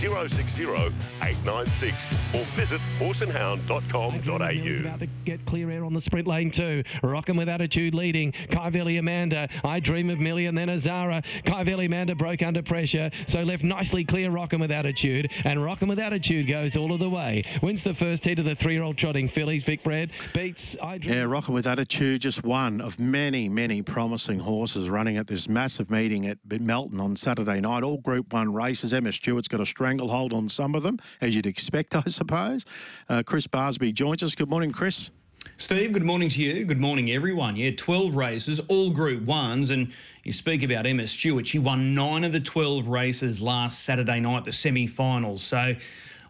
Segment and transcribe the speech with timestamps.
[0.00, 0.64] 060
[1.22, 1.94] 896
[2.34, 4.80] or visit horseandhound.com.au.
[4.80, 6.82] About to get clear air on the sprint lane too.
[7.02, 8.32] Rockin' with attitude leading.
[8.32, 9.48] Kyveli Amanda.
[9.62, 11.22] I dream of Millie and then Azara.
[11.44, 14.30] Kyveli Amanda broke under pressure, so left nicely clear.
[14.30, 17.44] Rockin' with attitude and Rockin' with attitude goes all of the way.
[17.62, 19.62] Wins the first heat of the three-year-old trotting fillies.
[19.62, 21.14] Vicbred beats I dream.
[21.14, 25.90] Yeah, Rocking with Attitude, just one of many, many promising horses running at this massive
[25.90, 27.82] meeting at Melton on Saturday night.
[27.82, 28.94] All Group 1 races.
[28.94, 32.64] Emma Stewart's got a stranglehold on some of them, as you'd expect, I suppose.
[33.08, 34.36] Uh, Chris Barsby joins us.
[34.36, 35.10] Good morning, Chris.
[35.56, 36.64] Steve, good morning to you.
[36.64, 37.56] Good morning, everyone.
[37.56, 39.70] Yeah, 12 races, all Group 1s.
[39.70, 39.90] And
[40.22, 41.44] you speak about Emma Stewart.
[41.46, 45.42] She won nine of the 12 races last Saturday night, the semi finals.
[45.42, 45.74] So,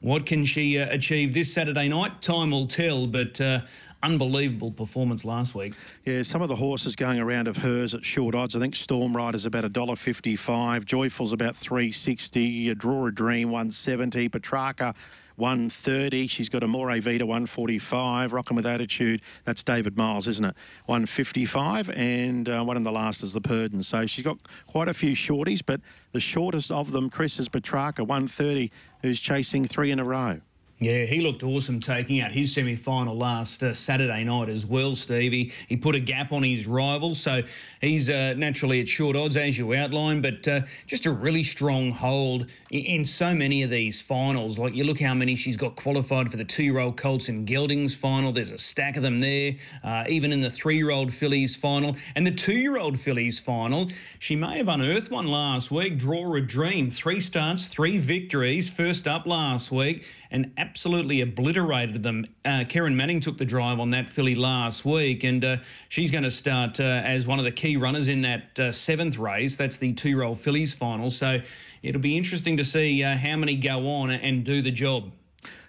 [0.00, 2.22] what can she uh, achieve this Saturday night?
[2.22, 3.38] Time will tell, but.
[3.38, 3.61] Uh,
[4.03, 5.75] unbelievable performance last week.
[6.05, 8.56] Yeah, some of the horses going around of hers at short odds.
[8.56, 14.95] I think Storm Rider's about $1.55, Joyful's about 360, Draw a Dream 170, Petrarca
[15.41, 16.27] 130.
[16.27, 18.33] She's got a More Vita 145.
[18.33, 19.23] Rocking with Attitude.
[19.45, 20.55] That's David Miles, isn't it?
[20.87, 21.91] 155.
[21.91, 23.83] And uh, one of the last is the Purdon.
[23.83, 25.81] So she's got quite a few shorties, but
[26.12, 28.71] the shortest of them, Chris, is Petrarca 130,
[29.03, 30.41] who's chasing three in a row.
[30.83, 34.97] Yeah, he looked awesome taking out his semi final last uh, Saturday night as well,
[34.97, 35.53] Stevie.
[35.69, 37.42] He put a gap on his rivals, so
[37.83, 41.91] he's uh, naturally at short odds, as you outlined, but uh, just a really strong
[41.91, 44.59] hold in, in, so many of these finals.
[44.59, 47.47] Like, you look how many she's got qualified for the two year old Colts and
[47.47, 48.33] Geldings final.
[48.33, 51.94] There's a stack of them there, uh, even in the three year old fillies final.
[52.15, 55.98] And the two year old fillies final, she may have unearthed one last week.
[55.98, 56.91] Draw a Dream.
[56.91, 58.70] Three starts, three victories.
[58.70, 62.27] First up last week, and absolutely obliterated them.
[62.45, 65.56] Uh, Karen Manning took the drive on that filly last week, and uh,
[65.88, 69.19] she's going to start uh, as one of the key runners in that uh, seventh
[69.19, 69.56] race.
[69.56, 71.10] That's the two-year-old fillies final.
[71.10, 71.41] So
[71.82, 75.10] it'll be interesting to see uh, how many go on and do the job.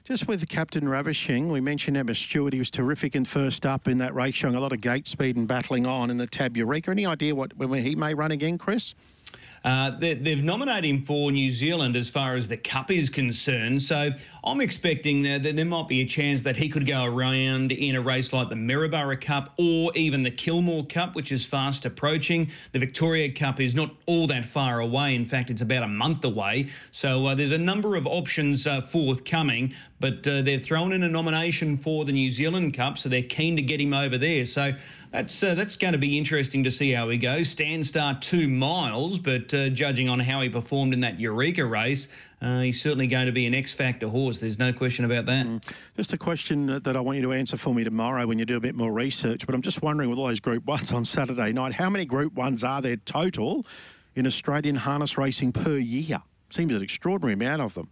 [0.03, 2.53] Just with Captain Ravishing, we mentioned Emma Stewart.
[2.53, 5.37] He was terrific in first up in that race, showing a lot of gate speed
[5.37, 6.91] and battling on in the Tab Eureka.
[6.91, 8.93] Any idea what when he may run again, Chris?
[9.63, 13.81] Uh, they, have nominated him for New Zealand as far as the Cup is concerned.
[13.81, 14.09] So
[14.43, 17.95] I'm expecting that, that there might be a chance that he could go around in
[17.95, 22.49] a race like the Maryborough Cup or even the Kilmore Cup, which is fast approaching.
[22.71, 25.13] The Victoria Cup is not all that far away.
[25.13, 26.69] In fact, it's about a month away.
[26.89, 31.09] So uh, there's a number of options uh, forthcoming, but uh, they've thrown in a
[31.09, 34.45] nomination for the New Zealand Cup, so they're keen to get him over there.
[34.45, 34.73] So
[35.11, 37.49] that's uh, that's going to be interesting to see how he goes.
[37.49, 42.07] Stand start two miles, but uh, judging on how he performed in that Eureka race,
[42.41, 44.39] uh, he's certainly going to be an X factor horse.
[44.39, 45.45] There's no question about that.
[45.45, 45.73] Mm.
[45.97, 48.55] Just a question that I want you to answer for me tomorrow when you do
[48.55, 49.45] a bit more research.
[49.45, 52.33] But I'm just wondering, with all those Group Ones on Saturday night, how many Group
[52.33, 53.65] Ones are there total
[54.15, 56.21] in Australian harness racing per year?
[56.49, 57.89] Seems an extraordinary amount of them.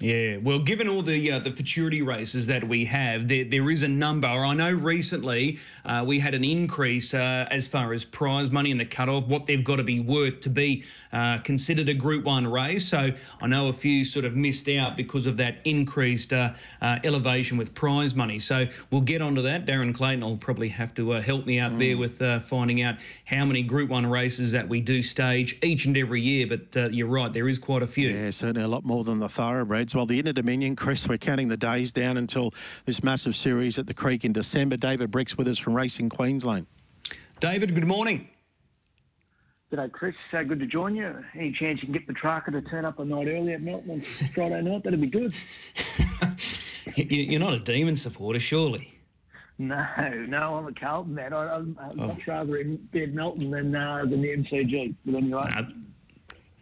[0.00, 3.82] Yeah, well, given all the uh, the futurity races that we have, there, there is
[3.82, 4.26] a number.
[4.26, 8.80] I know recently uh, we had an increase uh, as far as prize money and
[8.80, 10.82] the cutoff, what they've got to be worth to be
[11.12, 12.88] uh, considered a Group One race.
[12.88, 13.10] So
[13.40, 17.56] I know a few sort of missed out because of that increased uh, uh, elevation
[17.56, 18.40] with prize money.
[18.40, 19.66] So we'll get onto that.
[19.66, 21.78] Darren Clayton will probably have to help me out mm.
[21.78, 25.96] there with finding out how many Group One races that we do stage each and
[25.96, 26.48] every year.
[26.48, 28.08] But you're right, there is quite a few.
[28.08, 29.91] Yeah, certainly a lot more than the thoroughbreds.
[29.94, 32.54] Well, the Inter Dominion, Chris, we're counting the days down until
[32.84, 34.76] this massive series at the Creek in December.
[34.76, 36.66] David Brick's with us from Racing Queensland.
[37.40, 38.28] David, good morning.
[39.72, 40.14] G'day, Chris.
[40.32, 41.24] Uh, good to join you.
[41.34, 44.00] Any chance you can get Petrarca to turn up a night early at Melton on
[44.00, 44.84] Friday night?
[44.84, 45.34] That'd be good.
[46.94, 48.92] You're not a demon supporter, surely.
[49.58, 49.86] No,
[50.28, 51.32] no, I'm a Carlton man.
[51.32, 52.06] I, would oh.
[52.06, 54.94] much rather in bed Melton than uh, than the MCG.
[55.04, 55.62] But anyway, nah,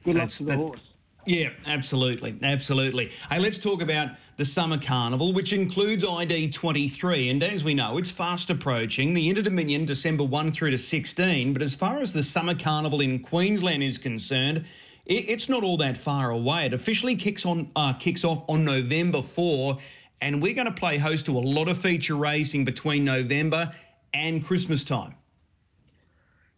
[0.05, 0.90] good luck to the that, horse.
[1.27, 2.39] Yeah, absolutely.
[2.43, 3.11] Absolutely.
[3.31, 7.31] Hey, let's talk about the Summer Carnival, which includes ID23.
[7.31, 9.13] And as we know, it's fast approaching.
[9.13, 11.53] The Inter Dominion, December 1 through to 16.
[11.53, 14.65] But as far as the Summer Carnival in Queensland is concerned,
[15.05, 16.67] it's not all that far away.
[16.67, 19.77] It officially kicks on uh, kicks off on November 4,
[20.21, 23.73] and we're going to play host to a lot of feature racing between November
[24.15, 25.15] and Christmas time.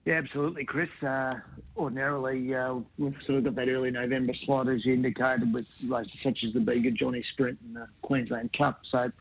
[0.05, 0.89] Yeah, absolutely, Chris.
[1.01, 1.31] Uh,
[1.77, 6.13] ordinarily, uh, we've sort of got that early November slot, as you indicated, with races
[6.23, 8.81] such as the Be Good Johnny Sprint and the Queensland Cup.
[8.91, 9.13] So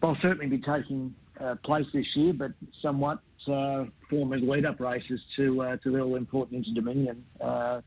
[0.00, 3.18] they'll certainly be taking uh, place this year, but somewhat
[3.48, 7.24] uh, form as lead-up races to uh, to the all-important Inter Dominion.
[7.40, 7.80] Uh,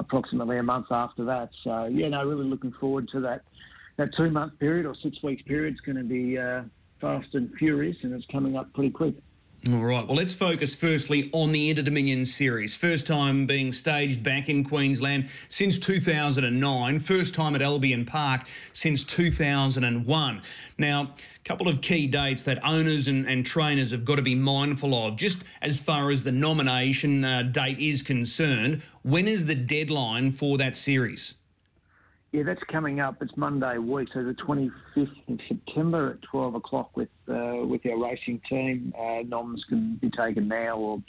[0.00, 1.50] approximately a month after that.
[1.62, 3.42] So yeah, no, really looking forward to that.
[3.98, 6.62] That two month period or six weeks period is going to be uh,
[7.00, 9.14] fast and furious, and it's coming up pretty quick.
[9.68, 10.06] All right.
[10.06, 12.74] Well, let's focus firstly on the Inter Dominion Series.
[12.74, 16.98] First time being staged back in Queensland since 2009.
[16.98, 20.42] First time at Albion Park since 2001.
[20.78, 21.08] Now, a
[21.44, 25.16] couple of key dates that owners and, and trainers have got to be mindful of.
[25.16, 30.56] Just as far as the nomination uh, date is concerned, when is the deadline for
[30.56, 31.34] that series?
[32.32, 33.20] Yeah, that's coming up.
[33.20, 37.98] It's Monday week, so the 25th of September at 12 o'clock with uh, with our
[37.98, 38.94] racing team.
[38.96, 41.02] Uh, noms can be taken now or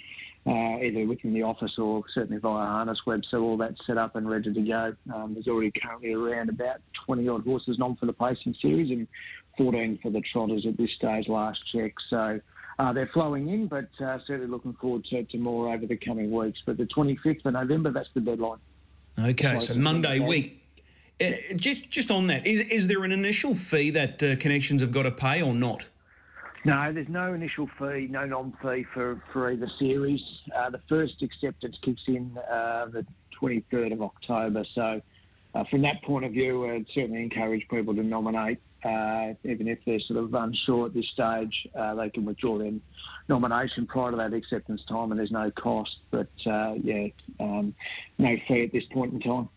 [0.48, 3.22] uh, either within the office or certainly via harness web.
[3.30, 4.96] So all that's set up and ready to go.
[5.14, 9.08] Um, there's already currently around about 20 odd horses nom for the pacing series and
[9.60, 11.94] 14 for the trotters at this stage last check.
[12.10, 12.40] So
[12.80, 16.32] uh, they're flowing in, but uh, certainly looking forward to, to more over the coming
[16.32, 16.58] weeks.
[16.66, 18.58] But the 25th of November, that's the deadline.
[19.20, 20.58] Okay, so Monday week.
[21.22, 24.92] Uh, just just on that, is is there an initial fee that uh, connections have
[24.92, 25.88] got to pay or not?
[26.64, 30.22] No, there's no initial fee, no non fee for, for either series.
[30.56, 33.06] Uh, the first acceptance kicks in uh, the
[33.42, 34.64] 23rd of October.
[34.76, 35.02] So,
[35.56, 38.60] uh, from that point of view, I'd certainly encourage people to nominate.
[38.84, 41.68] Uh, even if they're sort of unsure at this stage,
[41.98, 42.72] they can withdraw their
[43.28, 45.98] nomination prior to that acceptance time, and there's no cost.
[46.10, 47.08] But yeah,
[47.40, 47.76] um,
[48.18, 49.50] no fee at this point in time.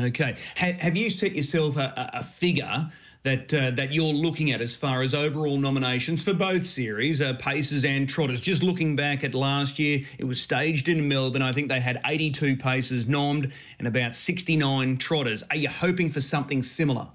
[0.00, 0.36] Okay.
[0.56, 2.90] have you set yourself a, a figure
[3.22, 7.34] that uh, that you're looking at as far as overall nominations for both series, uh,
[7.34, 8.40] paces and trotters?
[8.40, 11.42] Just looking back at last year, it was staged in Melbourne.
[11.42, 15.42] I think they had 82 paces nommed and about 69 trotters.
[15.50, 17.08] Are you hoping for something similar?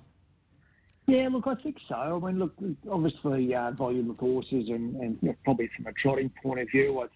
[1.07, 1.95] Yeah, look, I think so.
[1.95, 2.53] I mean, look,
[2.89, 7.07] obviously, uh, volume of horses and, and probably from a trotting point of view, I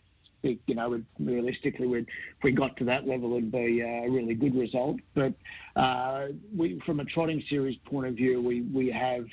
[0.44, 4.56] you know, realistically, we'd, if we got to that level, it'd be a really good
[4.56, 4.98] result.
[5.16, 5.34] But
[5.80, 9.26] uh, we, from a trotting series point of view, we, we have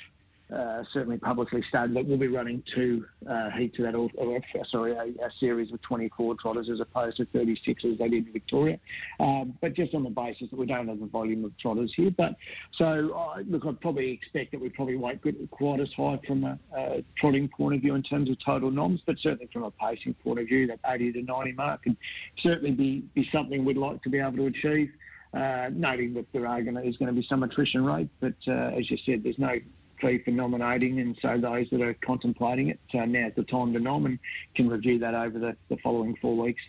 [0.53, 4.39] uh, certainly publicly stated that we'll be running two uh, heats of that, or, or
[4.71, 8.33] sorry, a, a, series of 24 trotters as opposed to 36 as they did in
[8.33, 8.79] Victoria.
[9.19, 12.09] Um, but just on the basis that we don't have the volume of trotters here.
[12.09, 12.35] But
[12.79, 16.43] so, uh, look, I'd probably expect that we probably won't get quite as high from
[16.43, 19.71] a, a, trotting point of view in terms of total noms, but certainly from a
[19.71, 21.95] pacing point of view, that 80 to 90 mark can
[22.41, 24.91] certainly be, be something we'd like to be able to achieve.
[25.31, 28.33] Uh, noting that there are going to, is going to be some attrition rate, but
[28.47, 29.53] uh, as you said, there's no
[30.01, 33.79] fee for nominating, and so those that are contemplating it, uh, now's the time to
[33.79, 34.19] nom and
[34.55, 36.61] can review that over the, the following four weeks.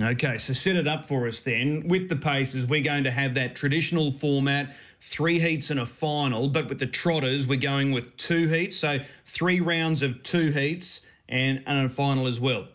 [0.00, 1.86] Okay, so set it up for us then.
[1.86, 6.48] With the paces, we're going to have that traditional format, three heats and a final,
[6.48, 11.02] but with the trotters, we're going with two heats, so three rounds of two heats
[11.28, 12.68] and, and a final as well.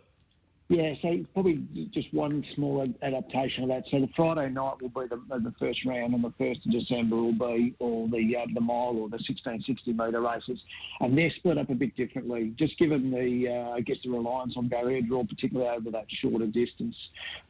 [0.70, 3.84] Yeah, so probably just one small adaptation of that.
[3.90, 7.16] So the Friday night will be the, the first round, and the first of December
[7.16, 10.60] will be all the uh, the mile or the 1660 metre races,
[11.00, 12.54] and they're split up a bit differently.
[12.60, 16.48] Just given the uh, I guess the reliance on barrier draw, particularly over that shorter
[16.48, 16.96] distance,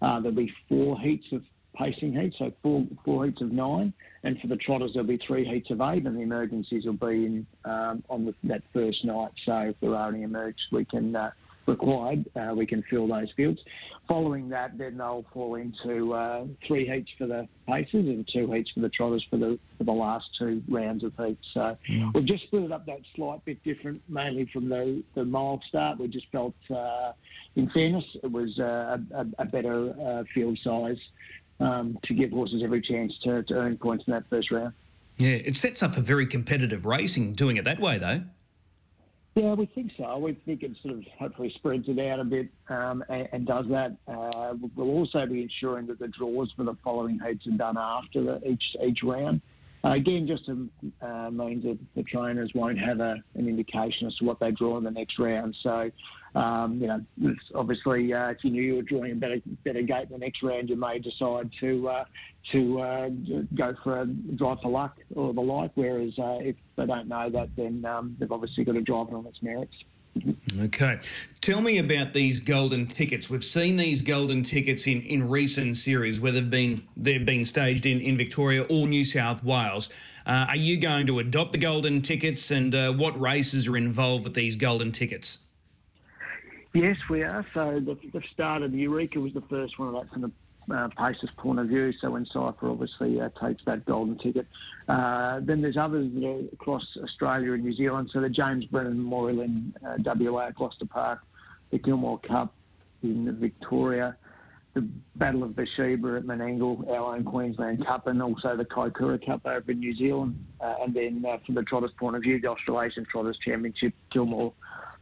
[0.04, 1.42] uh, there'll be four heats of
[1.76, 3.94] pacing heats, so four four heats of nine,
[4.26, 7.26] and for the trotters there'll be three heats of eight, and the emergencies will be
[7.26, 9.32] in um, on the, that first night.
[9.44, 11.32] So if there are any emerged, we can uh,
[11.68, 13.60] required, uh, we can fill those fields.
[14.08, 18.72] Following that, then they'll fall into uh, three heats for the paces and two heats
[18.74, 21.44] for the trotters for the for the last two rounds of heats.
[21.54, 22.10] So yeah.
[22.14, 26.00] we've just split it up that slight bit different, mainly from the the mile start.
[26.00, 27.12] We just felt, uh,
[27.56, 30.98] in fairness, it was uh, a, a, better uh, field size
[31.60, 34.74] um, to give horses every chance to, to earn points in that first round.
[35.18, 38.22] Yeah, it sets up a very competitive racing doing it that way, though.
[39.38, 40.18] Yeah, we think so.
[40.18, 43.66] We think it sort of hopefully spreads it out a bit um, and, and, does
[43.70, 43.96] that.
[44.08, 48.24] Uh, we'll also be ensuring that the draws for the following heats are done after
[48.24, 49.42] the, each each round.
[49.86, 50.68] Uh, again, just to,
[51.04, 54.76] uh, means that the trainers won't have a, an indication as to what they draw
[54.80, 55.56] in the next round.
[55.62, 55.92] So,
[56.36, 60.04] um, you know, obviously, uh, if you knew you were drawing a better better gate
[60.04, 62.06] in the next round, you may decide to uh,
[62.52, 63.10] to uh,
[63.56, 65.72] go for a drive for luck or the like.
[65.76, 69.14] Whereas uh, if they don't know that, then um, they've obviously got to drive it
[69.14, 69.74] on its merits.
[70.60, 71.00] Okay.
[71.42, 73.30] Tell me about these golden tickets.
[73.30, 77.86] We've seen these golden tickets in, in recent series where they've been they've been staged
[77.86, 79.90] in, in Victoria or New South Wales.
[80.26, 84.24] Uh, are you going to adopt the golden tickets and uh, what races are involved
[84.24, 85.38] with these golden tickets?
[86.74, 87.46] Yes, we are.
[87.54, 90.32] So the, the start of the Eureka was the first one of that from the
[90.74, 91.94] uh, Paces point of view.
[92.02, 94.48] So when Cypher obviously uh, takes that golden ticket,
[94.88, 98.10] uh, then there's others that are across Australia and New Zealand.
[98.14, 101.20] So the James Brennan Memorial in uh, WA at Gloucester Park,
[101.72, 102.54] the Kilmore Cup
[103.02, 104.18] in Victoria,
[104.74, 109.46] the Battle of Bathsheba at Menangle, our own Queensland Cup, and also the Kaikoura Cup
[109.46, 110.46] over in New Zealand.
[110.60, 114.54] Uh, and then uh, from the trotters' point of view, the Australasian Trotters Championship, Kilmore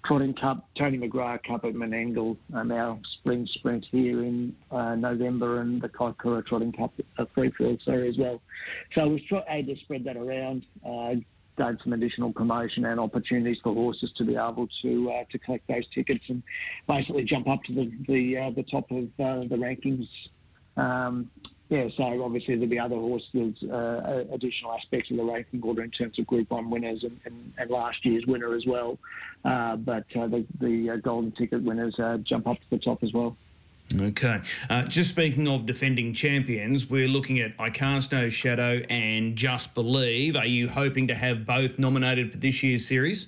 [0.05, 5.61] Trotting Cup, Tony McGrath Cup at Menangle, um, our spring sprint here in uh, November,
[5.61, 8.41] and the Kaikoura Trotting Cup at Freefield Series as well.
[8.93, 10.65] So we've tried to spread that around.
[10.87, 11.15] Uh,
[11.57, 15.87] some additional promotion and opportunities for horses to be able to uh, to collect those
[15.93, 16.43] tickets and
[16.85, 20.07] basically jump up to the the, uh, the top of uh, the rankings.
[20.77, 21.31] Um,
[21.69, 25.91] yeah, so obviously there'll be other horses, uh, additional aspects of the ranking order in
[25.91, 28.99] terms of Group One winners and, and, and last year's winner as well.
[29.43, 33.35] Uh, but uh, the, the golden ticket winners jump up to the top as well.
[33.99, 34.41] Okay.
[34.69, 39.75] Uh, just speaking of defending champions, we're looking at I Cast No Shadow and Just
[39.75, 40.35] Believe.
[40.35, 43.27] Are you hoping to have both nominated for this year's series?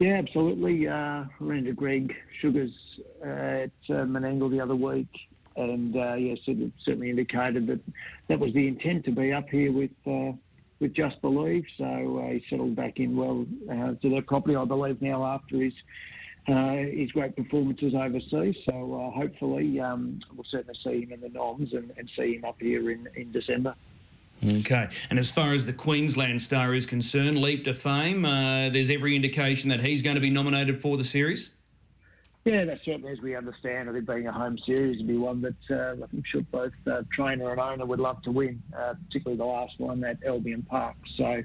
[0.00, 0.88] Yeah, absolutely.
[0.88, 2.70] Uh, ran to Greg Sugars
[3.24, 5.08] uh, at uh, Menangle the other week,
[5.58, 7.80] and uh, yes, it certainly indicated that
[8.28, 10.32] that was the intent to be up here with uh,
[10.80, 11.64] with Just Believe.
[11.76, 11.84] So
[12.24, 15.72] uh, he settled back in well uh, to their property, I believe, now after his
[16.48, 18.56] uh, his great performances overseas.
[18.64, 22.44] So uh, hopefully um, we'll certainly see him in the noms and, and see him
[22.44, 23.74] up here in, in December.
[24.46, 24.88] Okay.
[25.10, 29.16] And as far as the Queensland star is concerned, Leap to Fame, uh, there's every
[29.16, 31.50] indication that he's going to be nominated for the series?
[32.48, 35.70] Yeah, that's certainly as we understand it, being a home series, would be one that
[35.70, 39.44] uh, I'm sure both uh, trainer and owner would love to win, uh, particularly the
[39.44, 40.96] last one at Albion Park.
[41.18, 41.42] So,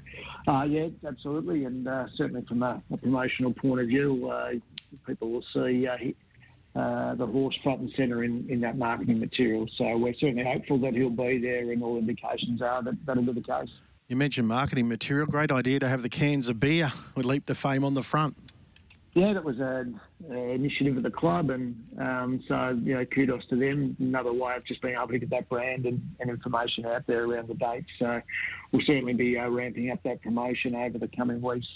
[0.48, 4.52] uh, yeah, absolutely, and uh, certainly from a, a, promotional point of view, uh,
[5.06, 5.86] people will see
[6.74, 9.66] the horse front and centre in, in that marketing material.
[9.76, 13.32] So we're certainly hopeful that he'll be there, and all indications are that that'll be
[13.32, 13.68] the case.
[14.08, 15.26] You mentioned marketing material.
[15.26, 18.38] Great idea to have the cans of beer with Leap to Fame on the front.
[19.14, 23.56] Yeah, that was an initiative of the club, and um, so you know, kudos to
[23.56, 23.96] them.
[24.00, 27.24] Another way of just being able to get that brand and, and information out there
[27.24, 27.84] around the date.
[28.00, 28.20] So
[28.72, 31.68] we'll certainly be uh, ramping up that promotion over the coming weeks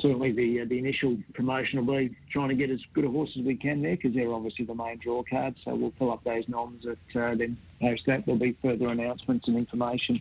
[0.00, 3.30] certainly the uh, the initial promotion will be trying to get as good a horse
[3.38, 5.58] as we can there because they're obviously the main draw cards.
[5.64, 6.84] So we'll fill up those noms.
[6.86, 10.20] At, uh, then post that there'll be further announcements and information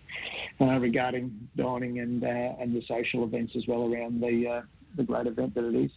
[0.62, 4.62] uh, regarding dining and uh, and the social events as well around the uh,
[4.96, 5.92] the great event that it is.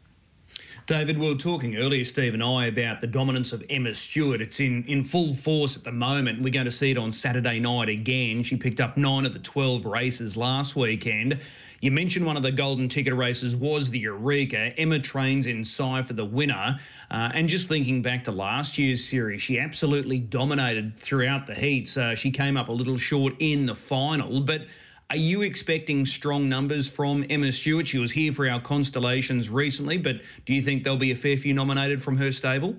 [0.87, 4.41] David, we were talking earlier, Steve and I, about the dominance of Emma Stewart.
[4.41, 6.41] It's in, in full force at the moment.
[6.41, 8.43] We're going to see it on Saturday night again.
[8.43, 11.41] She picked up nine of the 12 races last weekend.
[11.81, 14.73] You mentioned one of the golden ticket races was the Eureka.
[14.79, 16.81] Emma trains in Sci for the winner.
[17.11, 21.97] Uh, and just thinking back to last year's series, she absolutely dominated throughout the heats.
[21.97, 24.63] Uh, she came up a little short in the final, but
[25.11, 27.89] are you expecting strong numbers from Emma Stewart?
[27.89, 31.39] She was here for our constellations recently, but do you think there'll be a fair
[31.39, 32.77] few nominated from her stable?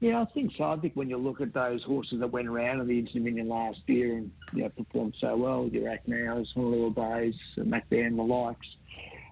[0.00, 0.64] Yeah, I think so.
[0.64, 3.48] I think when you look at those horses that went around in the Inter Dominion
[3.48, 8.66] last year and you know, performed so well, your Acknows, Honolulu Bays, McBain, the likes,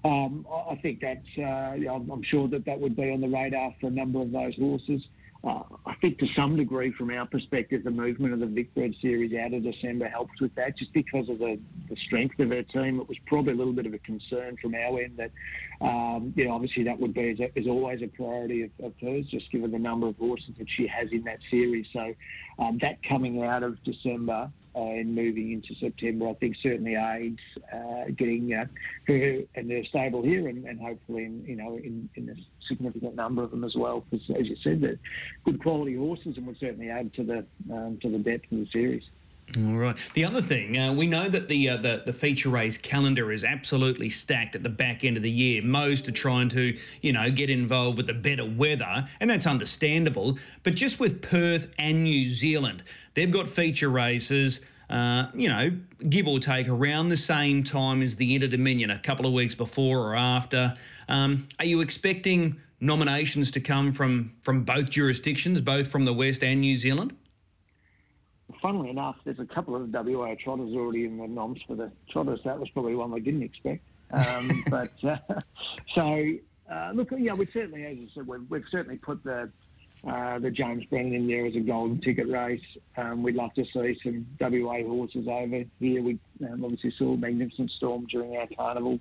[0.04, 3.88] um, I think that's, uh, I'm sure that that would be on the radar for
[3.88, 5.02] a number of those horses.
[5.46, 9.34] Uh, I think to some degree, from our perspective, the movement of the Vicbred series
[9.34, 11.58] out of December helps with that, just because of the,
[11.90, 12.98] the strength of her team.
[12.98, 15.32] It was probably a little bit of a concern from our end that,
[15.82, 19.50] um, you know, obviously that would be is always a priority of, of, hers, just
[19.52, 21.86] given the number of horses that she has in that series.
[21.92, 22.14] So
[22.58, 27.38] um, that coming out of December and moving into September, I think certainly aids
[27.72, 28.66] uh, getting uh,
[29.08, 32.34] and their stable here, and, and hopefully, in, you know, in, in a
[32.68, 34.04] significant number of them as well.
[34.10, 34.98] Because as you said, they're
[35.44, 38.68] good quality horses, and would certainly add to the um, to the depth of the
[38.72, 39.02] series.
[39.56, 39.96] All right.
[40.14, 43.44] The other thing, uh, we know that the, uh, the the feature race calendar is
[43.44, 45.62] absolutely stacked at the back end of the year.
[45.62, 50.38] Most are trying to, you know, get involved with the better weather, and that's understandable.
[50.64, 52.82] But just with Perth and New Zealand,
[53.14, 54.60] they've got feature races.
[54.90, 55.70] Uh, you know,
[56.08, 59.54] give or take around the same time as the Inter Dominion, a couple of weeks
[59.54, 60.76] before or after.
[61.08, 66.42] Um, are you expecting nominations to come from from both jurisdictions, both from the West
[66.42, 67.14] and New Zealand?
[68.64, 72.40] Funnily enough, there's a couple of WA trotters already in the noms for the trotters.
[72.46, 73.82] That was probably one they didn't expect.
[74.10, 75.18] Um, but uh,
[75.94, 76.32] so,
[76.72, 79.50] uh, look, yeah, we certainly, as you said, we've, we've certainly put the
[80.08, 82.60] uh, the James Brennan in there as a golden ticket race.
[82.96, 86.02] Um, we'd love to see some WA horses over here.
[86.02, 88.98] We um, obviously saw Magnificent Storm during our carnival,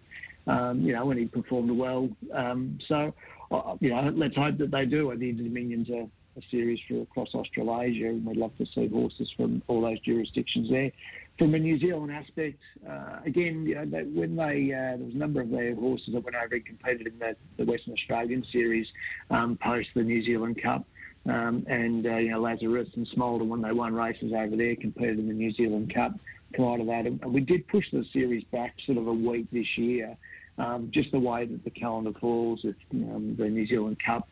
[0.47, 2.09] um, you know, when he performed well.
[2.33, 3.13] Um, so,
[3.51, 5.11] uh, you know, let's hope that they do.
[5.11, 8.87] I think the Dominions are a series for across Australasia, and we'd love to see
[8.87, 10.91] horses from all those jurisdictions there.
[11.37, 15.17] From a New Zealand aspect, uh, again, you know, when they uh, there was a
[15.17, 18.87] number of their horses that went over and competed in the, the Western Australian series
[19.29, 20.85] um, post the New Zealand Cup.
[21.25, 25.19] Um, and uh, you know Lazarus and Smolda when they won races over there competed
[25.19, 26.11] in the New Zealand Cup
[26.53, 29.77] prior to that, and we did push the series back sort of a week this
[29.77, 30.17] year.
[30.57, 34.27] Um, just the way that the calendar falls with um, the New Zealand Cup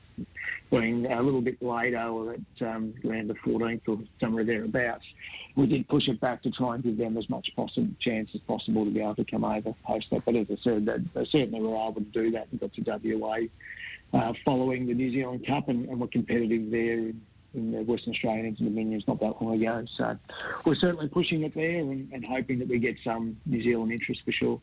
[0.70, 5.04] being a little bit later or at um, around the 14th or somewhere thereabouts.
[5.56, 8.42] We did push it back to try and give them as much possible chance as
[8.42, 10.24] possible to be able to come over post that.
[10.26, 13.38] But as I said, they certainly were able to do that and got to WA
[14.14, 17.22] uh, following the New Zealand Cup and, and were competitive there in,
[17.54, 19.86] in the Western Australian Inter Dominions not that long ago.
[19.98, 20.18] So
[20.66, 24.22] we're certainly pushing it there and, and hoping that we get some New Zealand interest
[24.24, 24.62] for sure.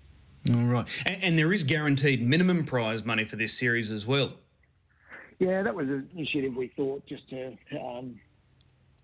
[0.55, 0.89] All right.
[1.05, 4.31] And, and, there is guaranteed minimum prize money for this series as well.
[5.39, 8.19] Yeah, that was an initiative we thought just to um,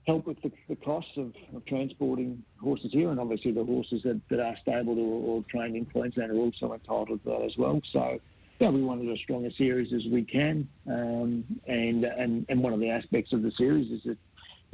[0.07, 3.11] help with the, the costs of, of, transporting horses here.
[3.11, 6.73] And obviously, the horses that, that are stabled or, or, trained in Queensland are also
[6.73, 7.81] entitled to that as well.
[7.93, 8.19] So,
[8.59, 10.69] yeah, we wanted as strong a series as we can.
[10.89, 14.19] Um, and, and, and one of the aspects of the series is that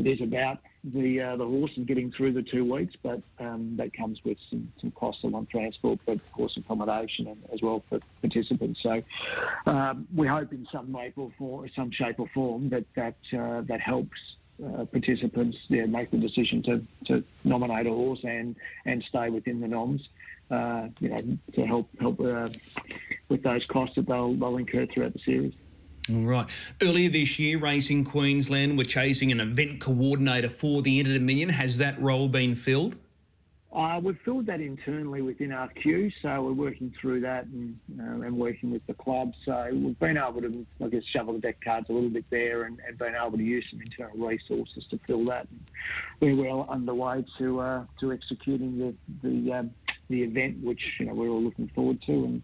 [0.00, 3.76] it is about the uh, the horse and getting through the two weeks, but um,
[3.76, 7.82] that comes with some, some costs on transport, but of course accommodation and, as well
[7.88, 8.80] for participants.
[8.82, 9.02] So
[9.66, 13.60] um, we hope in some way or form, some shape or form that that uh,
[13.62, 14.18] that helps.
[14.62, 18.54] Uh, participants yeah, make the decision to, to nominate a horse and,
[18.84, 20.02] and stay within the noms,
[20.50, 22.46] uh, you know, to help help uh,
[23.30, 25.54] with those costs that they'll, they'll incur throughout the series.
[26.12, 26.48] All right.
[26.82, 31.50] Earlier this year, Racing Queensland were chasing an event coordinator for the Inter Dominion.
[31.50, 32.96] Has that role been filled?
[33.72, 38.26] Uh, we've filled that internally within our queue, so we're working through that and, uh,
[38.26, 39.32] and working with the club.
[39.44, 42.64] So we've been able to, I guess, shovel the deck cards a little bit there
[42.64, 45.46] and, and been able to use some internal resources to fill that.
[45.50, 45.60] And
[46.20, 49.70] we're well underway to uh, to executing the the, um,
[50.08, 52.42] the event, which you know we're all looking forward to, and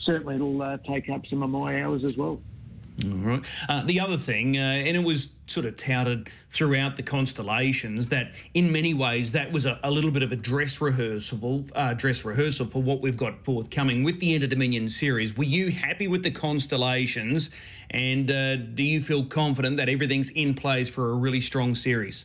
[0.00, 2.42] certainly it'll uh, take up some of my hours as well.
[3.04, 3.44] All right.
[3.68, 8.32] Uh, the other thing, uh, and it was sort of touted throughout the constellations that,
[8.54, 12.24] in many ways, that was a, a little bit of a dress rehearsal, uh, dress
[12.24, 15.36] rehearsal for what we've got forthcoming with the Inter Dominion series.
[15.36, 17.50] Were you happy with the constellations,
[17.90, 22.24] and uh, do you feel confident that everything's in place for a really strong series?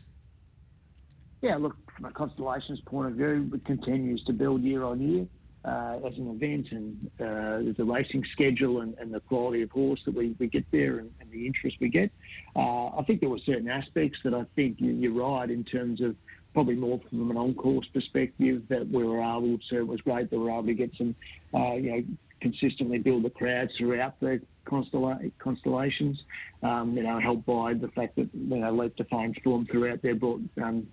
[1.41, 5.27] Yeah, look, from a constellations point of view, it continues to build year on year
[5.63, 9.99] uh, as an event and uh, the racing schedule and, and, the quality of horse
[10.05, 12.09] that we, we get there and, and the interest we get.
[12.55, 16.01] Uh, I think there were certain aspects that I think you, are right in terms
[16.01, 16.15] of
[16.53, 20.37] probably more from an on-course perspective that we were able to, it was great that
[20.37, 21.15] we were able to get some,
[21.53, 22.03] uh, you know,
[22.41, 26.19] consistently build the crowds throughout the constella- constellations.
[26.63, 30.13] Um, you know, helped by the fact that you know Leap to Fame throughout there
[30.13, 30.87] brought um,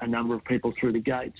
[0.00, 1.38] a number of people through the gates.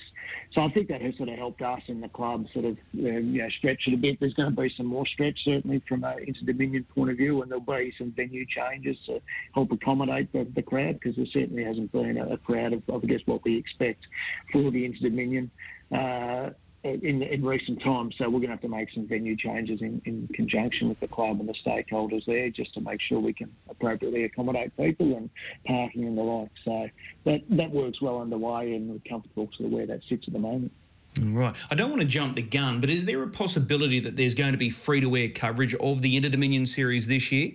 [0.53, 3.21] So I think that has sort of helped us in the club sort of you
[3.21, 4.19] know stretch it a bit.
[4.19, 7.41] There's going to be some more stretch certainly from an Inter Dominion point of view,
[7.41, 9.19] and there'll be some venue changes to
[9.53, 13.03] help accommodate the, the crowd because there certainly hasn't been a, a crowd of, of
[13.03, 14.05] I guess what we expect
[14.51, 15.49] for the Inter Dominion.
[15.91, 16.51] Uh,
[16.83, 18.15] in, in recent times.
[18.17, 21.07] So we're going to have to make some venue changes in, in conjunction with the
[21.07, 25.29] club and the stakeholders there, just to make sure we can appropriately accommodate people and
[25.65, 26.49] parking and the like.
[26.65, 26.89] So
[27.25, 30.71] that that works well underway, and we're comfortable to where that sits at the moment.
[31.19, 31.55] Right.
[31.69, 34.53] I don't want to jump the gun, but is there a possibility that there's going
[34.53, 37.51] to be free to air coverage of the Inter Dominion series this year?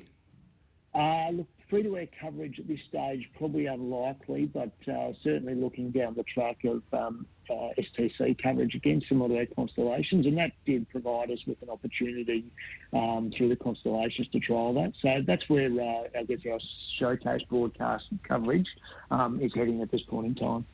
[0.94, 5.90] Uh, look, free to air coverage at this stage probably unlikely, but uh, certainly looking
[5.90, 10.52] down the track of um, uh, STC coverage again, similar to their constellations, and that
[10.64, 12.44] did provide us with an opportunity
[12.92, 14.92] um, through the constellations to trial that.
[15.02, 16.58] So that's where uh, I guess our
[16.98, 18.68] showcase broadcast coverage
[19.10, 20.66] um, is heading at this point in time.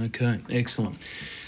[0.00, 0.96] Okay, excellent.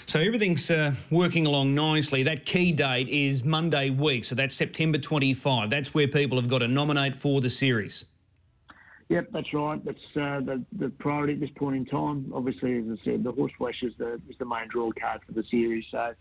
[0.06, 2.22] So everything's uh, working along nicely.
[2.24, 5.70] That key date is Monday week, so that's September 25.
[5.70, 8.04] That's where people have got to nominate for the series.
[9.08, 9.84] Yep, that's right.
[9.84, 12.32] That's uh, the, the priority at this point in time.
[12.34, 15.32] Obviously, as I said, the horse flesh is the is the main draw card for
[15.32, 15.84] the series.
[15.90, 16.14] So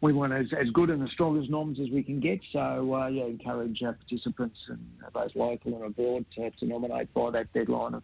[0.00, 2.40] we want as, as good and as strong as noms as we can get.
[2.52, 4.78] So uh, yeah, encourage uh, participants and
[5.14, 8.02] those local and abroad to, to, nominate by that deadline of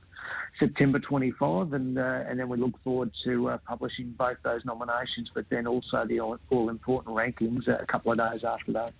[0.58, 5.30] September 25, and uh, and then we look forward to uh, publishing both those nominations,
[5.34, 8.92] but then also the all, all important rankings a couple of days after that.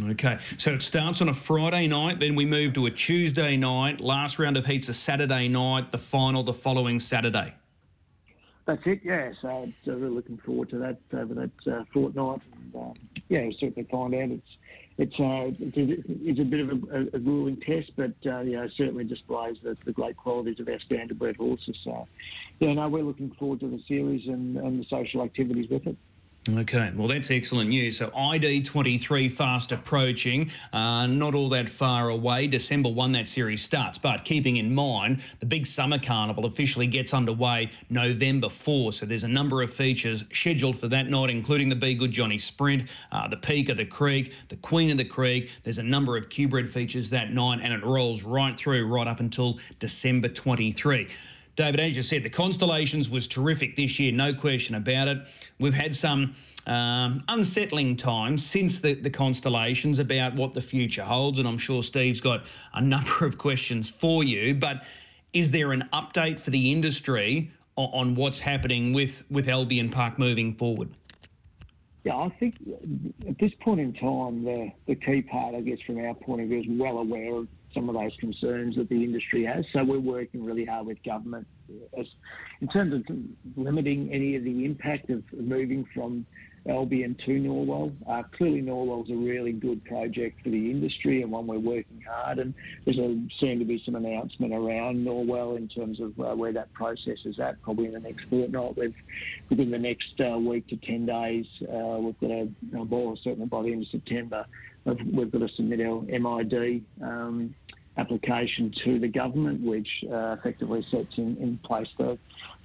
[0.00, 4.00] Okay, so it starts on a Friday night, then we move to a Tuesday night.
[4.00, 5.92] Last round of heats a Saturday night.
[5.92, 7.54] The final the following Saturday.
[8.64, 9.00] That's it.
[9.04, 9.32] Yeah.
[9.42, 12.40] So really looking forward to that over that uh, fortnight.
[12.54, 12.94] And, um,
[13.28, 14.56] yeah, certainly find out it's
[14.98, 19.04] it's, uh, it's, a, bit of a, a grueling test, but uh, you know, certainly
[19.04, 21.76] displays the, the great qualities of our standard bred horses.
[21.82, 22.06] So,
[22.60, 25.96] yeah, no, we're looking forward to the series and, and the social activities with it.
[26.50, 27.98] Okay, well, that's excellent news.
[27.98, 32.48] So, ID23 fast approaching, uh, not all that far away.
[32.48, 33.96] December 1, that series starts.
[33.96, 38.92] But keeping in mind, the big summer carnival officially gets underway November 4.
[38.92, 42.38] So, there's a number of features scheduled for that night, including the Be Good Johnny
[42.38, 45.48] Sprint, uh, the Peak of the Creek, the Queen of the Creek.
[45.62, 49.20] There's a number of Q-Bred features that night, and it rolls right through, right up
[49.20, 51.06] until December 23.
[51.56, 55.18] David, as you said, the Constellations was terrific this year, no question about it.
[55.58, 56.34] We've had some
[56.66, 61.82] um, unsettling times since the, the Constellations about what the future holds, and I'm sure
[61.82, 64.54] Steve's got a number of questions for you.
[64.54, 64.84] But
[65.34, 70.18] is there an update for the industry on, on what's happening with, with Albion Park
[70.18, 70.90] moving forward?
[72.04, 72.56] Yeah, I think
[73.28, 76.48] at this point in time, the, the key part, I guess, from our point of
[76.48, 79.64] view, is well aware of some of those concerns that the industry has.
[79.72, 81.46] So we're working really hard with government
[81.98, 82.06] as,
[82.60, 83.02] in terms of
[83.56, 86.26] limiting any of the impact of moving from
[86.68, 87.92] Albion to Norwell.
[88.08, 92.38] Uh, clearly, Norwell's a really good project for the industry and one we're working hard.
[92.38, 92.54] And
[92.84, 96.72] there's a, soon to be some announcement around Norwell in terms of uh, where that
[96.72, 97.60] process is at.
[97.62, 98.94] Probably in the next fortnight, we've,
[99.50, 103.46] within the next uh, week to ten days, uh, we've got a, a ball certainly
[103.46, 104.46] by the end of September.
[104.84, 107.54] We've got to submit our MID um,
[107.96, 112.18] application to the government, which uh, effectively sets in, in place the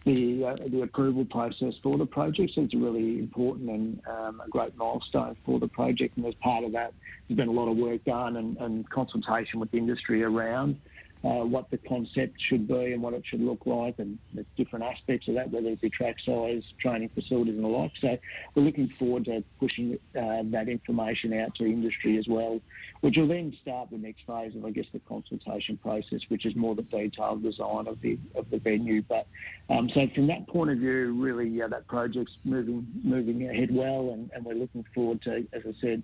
[0.06, 2.54] the, uh, the approval process for the project.
[2.56, 6.16] So it's really important and um, a great milestone for the project.
[6.16, 6.94] And as part of that,
[7.28, 10.80] there's been a lot of work done and, and consultation with industry around
[11.24, 14.86] uh, what the concept should be and what it should look like and the different
[14.86, 17.92] aspects of that, whether it be track size, training facilities and the like.
[18.00, 18.18] So
[18.54, 22.62] we're looking forward to pushing uh, that information out to industry as well,
[23.02, 26.56] which will then start the next phase of, I guess, the consultation process, which is
[26.56, 29.02] more the detailed design of the of the venue.
[29.02, 29.26] But
[29.70, 34.12] um, so from that point of view, really, yeah, that project's moving moving ahead well,
[34.12, 36.04] and, and we're looking forward to, as I said,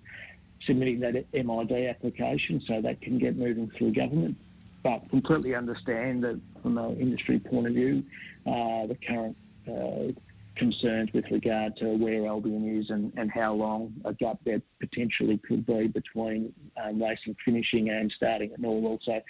[0.66, 4.36] submitting that MID application so that can get moving through government
[4.84, 8.04] but completely understand that from an industry point of view,
[8.46, 10.12] uh, the current uh,
[10.56, 15.40] concerns with regard to where Albion is and, and how long a gap there potentially
[15.48, 18.98] could be between um, racing finishing and starting at Norwell.
[19.04, 19.20] So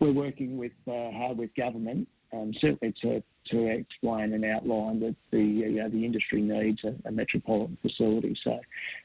[0.00, 5.14] we're working with uh, hard with government, um, certainly to to explain and outline that
[5.30, 8.36] the you know, the industry needs a, a metropolitan facility.
[8.42, 8.60] So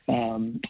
[0.08, 0.62] um,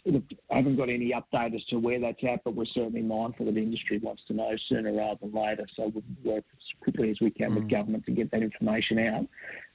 [0.51, 3.55] I haven't got any update as to where that's at, but we're certainly mindful that
[3.55, 5.65] the industry wants to know sooner rather than later.
[5.75, 7.55] So we'll work as quickly as we can mm.
[7.55, 9.27] with government to get that information out.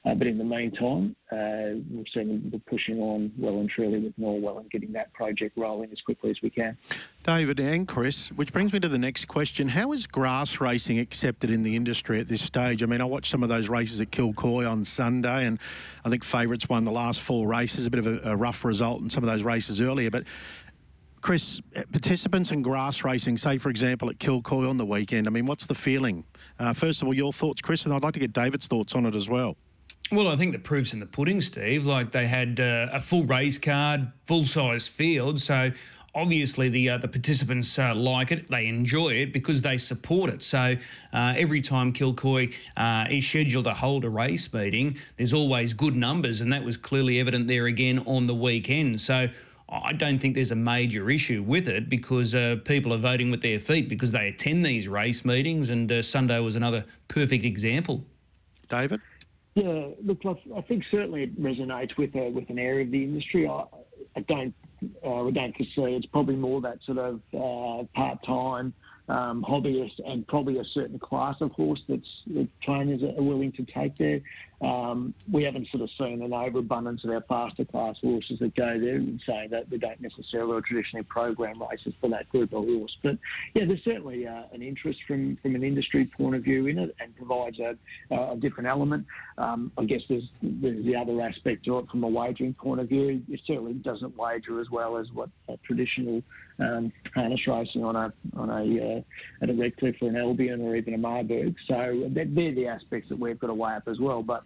[0.05, 4.15] Uh, but in the meantime, uh, we'll certainly be pushing on well and truly with
[4.19, 6.77] Norwell and getting that project rolling as quickly as we can.
[7.23, 9.69] David and Chris, which brings me to the next question.
[9.69, 12.83] How is grass racing accepted in the industry at this stage?
[12.83, 15.59] I mean, I watched some of those races at Kilcoy on Sunday, and
[16.03, 17.85] I think favourites won the last four races.
[17.85, 20.23] A bit of a, a rough result in some of those races earlier, but
[21.21, 21.59] Chris,
[21.91, 25.65] participants in grass racing, say for example at Kilcoy on the weekend, I mean, what's
[25.65, 26.23] the feeling?
[26.59, 29.07] Uh, first of all, your thoughts, Chris, and I'd like to get David's thoughts on
[29.07, 29.57] it as well.
[30.11, 31.87] Well, I think the proof's in the pudding, Steve.
[31.87, 35.41] Like they had uh, a full race card, full size field.
[35.41, 35.71] So
[36.15, 40.41] obviously the uh, the participants uh, like it, they enjoy it because they support it.
[40.41, 40.75] So
[41.13, 45.95] uh, every time Kilcoy uh, is scheduled to hold a race meeting, there's always good
[45.95, 49.01] numbers, and that was clearly evident there again on the weekend.
[49.01, 49.29] So.
[49.67, 53.41] I don't think there's a major issue with it because uh, people are voting with
[53.41, 58.03] their feet because they attend these race meetings, and uh, Sunday was another perfect example.
[58.69, 59.01] David?
[59.55, 60.19] Yeah, look,
[60.55, 63.47] I think certainly it resonates with a, with an area of the industry.
[63.47, 63.63] I,
[64.15, 64.53] I don't,
[65.05, 68.73] uh, we don't foresee it's probably more that sort of uh, part time
[69.07, 73.63] um, hobbyists and probably a certain class of horse that's, that trainers are willing to
[73.65, 74.19] take there.
[74.65, 78.79] Um, we haven't sort of seen an overabundance of our faster class horses that go
[78.79, 82.97] there and saying that we don't necessarily traditionally program races for that group of horse.
[83.03, 83.19] But
[83.53, 86.95] yeah, there's certainly uh, an interest from, from an industry point of view in it
[86.99, 87.77] and provides a,
[88.11, 89.05] a different element.
[89.37, 92.89] Um, I guess there's, there's the other aspect to it from a wagering point of
[92.89, 93.21] view.
[93.29, 95.29] It certainly doesn't wager as well as what
[95.63, 96.23] traditional
[96.59, 99.01] um, harness racing on a on a uh,
[99.41, 101.55] at a Redcliffe or an Albion or even a Marburg.
[101.67, 104.23] So they're the aspects that we've got to weigh up as well.
[104.23, 104.43] But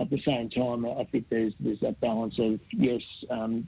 [0.00, 3.66] at the same time, I think there's there's that balance of yes, um,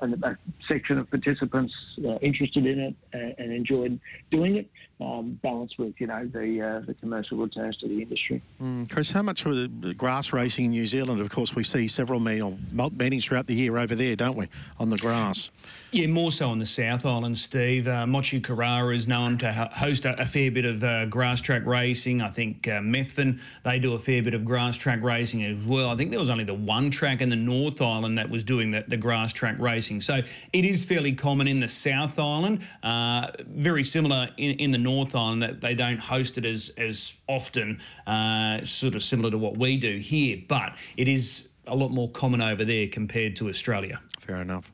[0.00, 1.74] a, a, section of participants
[2.06, 3.98] uh, interested in it and, and enjoyed
[4.30, 8.40] doing it, um, balanced with you know the uh, the commercial returns to the industry.
[8.62, 11.20] Mm, Chris, how much for the grass racing in New Zealand?
[11.20, 14.98] Of course, we see several meetings throughout the year over there, don't we, on the
[14.98, 15.50] grass?
[15.90, 17.88] Yeah, more so on the South Island, Steve.
[17.88, 22.22] Uh, Motukarara is known to host a, a, fair bit of uh, grass track racing.
[22.22, 25.71] I think uh, Methven, they do a fair bit of grass track racing as well.
[25.80, 28.70] I think there was only the one track in the North Island that was doing
[28.70, 30.00] the, the grass track racing.
[30.00, 30.20] So
[30.52, 32.60] it is fairly common in the South Island.
[32.82, 37.14] Uh, very similar in, in, the North Island that they don't host it as, as
[37.28, 40.38] often, uh, sort of similar to what we do here.
[40.48, 44.00] But it is a lot more common over there compared to Australia.
[44.20, 44.72] Fair enough.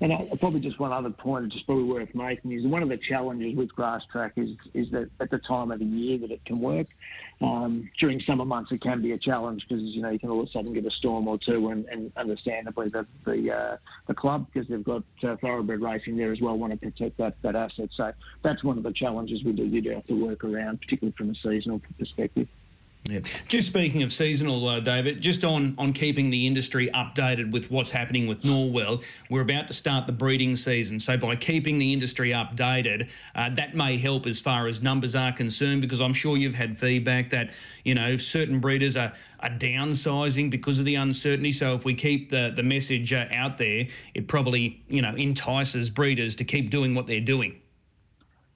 [0.00, 2.98] And I, probably just one other point, just probably worth making, is one of the
[2.98, 6.44] challenges with grass track is is that at the time of the year that it
[6.44, 6.86] can work.
[7.42, 10.40] Um, during summer months, it can be a challenge because you know you can all
[10.40, 13.76] of a sudden get a storm or two, and, and understandably the the, uh,
[14.08, 17.36] the club because they've got uh, thoroughbred racing there as well want to protect that
[17.42, 17.90] that asset.
[17.94, 18.10] So
[18.42, 21.30] that's one of the challenges we do you do have to work around, particularly from
[21.30, 22.48] a seasonal perspective.
[23.08, 23.20] Yeah.
[23.46, 27.90] Just speaking of seasonal, uh, David, just on, on keeping the industry updated with what's
[27.90, 30.98] happening with Norwell, we're about to start the breeding season.
[30.98, 35.32] So by keeping the industry updated, uh, that may help as far as numbers are
[35.32, 37.50] concerned, because I'm sure you've had feedback that,
[37.84, 41.52] you know, certain breeders are, are downsizing because of the uncertainty.
[41.52, 45.90] So if we keep the, the message uh, out there, it probably, you know, entices
[45.90, 47.60] breeders to keep doing what they're doing.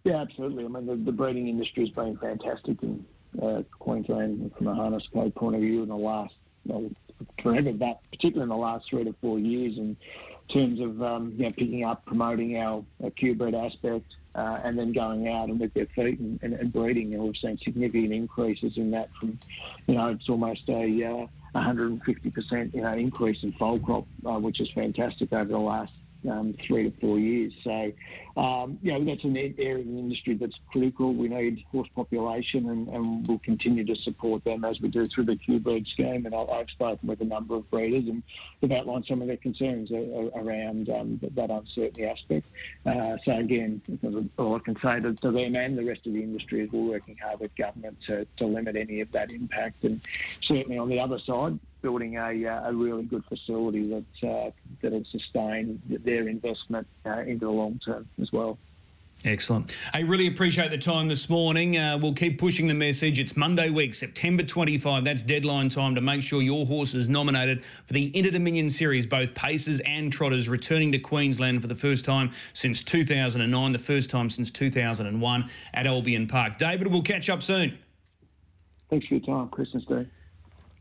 [0.03, 0.65] Yeah, absolutely.
[0.65, 2.79] I mean, the, the breeding industry has been fantastic
[3.43, 6.91] uh, Queensland from a harness code point of view in the last well,
[7.43, 9.97] forever, but particularly in the last three to four years in
[10.53, 15.29] terms of um, you know, picking up, promoting our, our aspect, uh, and then going
[15.29, 17.15] out and with their feet and, and, and breeding.
[17.15, 19.39] And we've seen significant increases in that from,
[19.87, 24.61] you know, it's almost a uh, 150% you know increase in foal crop, uh, which
[24.61, 25.93] is fantastic over the last
[26.29, 27.53] um, three to four years.
[27.65, 27.93] So,
[28.37, 31.15] um, you know, that's an area of the industry that's critical.
[31.15, 35.25] We need horse population and, and we'll continue to support them as we do through
[35.25, 36.27] the Q-Bred scheme.
[36.27, 38.23] And I've spoken with a number of breeders and
[38.61, 42.47] they've outlined some of their concerns around um, that uncertainty aspect.
[42.87, 43.83] Uh, so, again,
[44.39, 46.91] all I can say to, to them and the rest of the industry is we're
[46.91, 49.85] working hard with government to, to limit any of that impact.
[49.85, 50.01] And
[50.43, 54.51] certainly on the other side, building a, uh, a really good facility that uh,
[54.83, 58.59] that'll sustain their investment uh, into the long term as well.
[59.23, 59.77] Excellent.
[59.93, 61.77] I really appreciate the time this morning.
[61.77, 63.21] Uh, we'll keep pushing the message.
[63.21, 65.05] It's Monday week, September 25.
[65.05, 69.07] That's deadline time to make sure your horse is nominated for the Inter Dominion Series,
[69.07, 74.09] both Pacers and Trotters returning to Queensland for the first time since 2009, the first
[74.09, 76.57] time since 2001 at Albion Park.
[76.57, 77.77] David, we'll catch up soon.
[78.89, 80.09] Thanks for your time, Christmas Steve.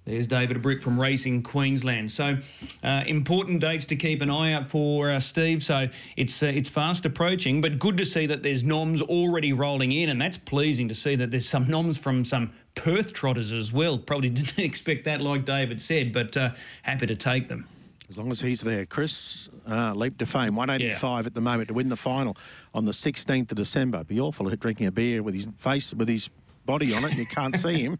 [0.10, 2.12] There's David Brick from Racing Queensland.
[2.12, 2.39] So,
[2.84, 5.62] uh, important dates to keep an eye out for, uh, Steve.
[5.62, 9.91] So it's uh, it's fast approaching, but good to see that there's noms already rolling
[9.91, 13.72] in, and that's pleasing to see that there's some noms from some Perth trotters as
[13.72, 14.00] well.
[14.00, 17.67] Probably didn't expect that, like David said, but uh, happy to take them.
[18.10, 18.88] As long as he's there.
[18.88, 21.28] Chris, uh, leap to fame, 185 yeah.
[21.28, 22.36] at the moment to win the final
[22.74, 24.04] on the 16th of December.
[24.04, 26.32] Be awful drinking a beer with his face, with his
[26.70, 27.98] body on it, and you can't see him.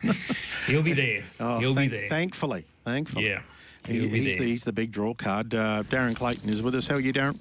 [0.66, 1.22] He'll be there.
[1.38, 2.08] Oh, He'll thank, be there.
[2.08, 3.28] Thankfully, thankfully.
[3.28, 3.42] Yeah.
[3.86, 5.54] He, he's, the, he's the big draw card.
[5.54, 6.86] Uh, Darren Clayton is with us.
[6.86, 7.38] How are you, Darren?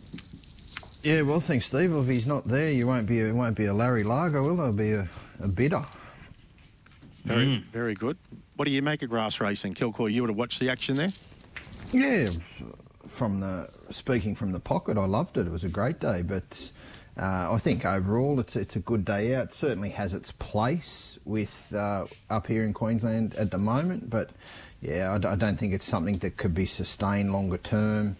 [1.01, 1.95] Yeah, well, thanks, Steve.
[1.95, 4.71] If he's not there, you won't be a, won't be a Larry Lager, will there?
[4.73, 5.09] be a,
[5.41, 5.85] a bidder.
[7.23, 7.63] Very, mm.
[7.71, 8.17] very good.
[8.57, 10.11] What do you make of grass racing, Kilcoy?
[10.11, 11.09] You would have watched the action there.
[11.93, 12.29] Yeah,
[13.07, 15.47] from the speaking from the pocket, I loved it.
[15.47, 16.71] It was a great day, but
[17.19, 19.47] uh, I think overall it's it's a good day out.
[19.47, 24.31] It certainly has its place with uh, up here in Queensland at the moment, but
[24.81, 28.15] yeah, I, I, don't think it's something that could be sustained longer term.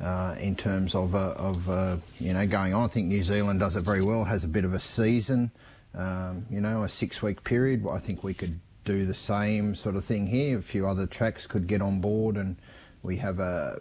[0.00, 3.60] Uh, in terms of uh, of uh, you know going on, I think New Zealand
[3.60, 4.24] does it very well.
[4.24, 5.50] Has a bit of a season,
[5.94, 7.86] um, you know, a six week period.
[7.86, 10.58] I think we could do the same sort of thing here.
[10.58, 12.56] A few other tracks could get on board, and
[13.02, 13.80] we have a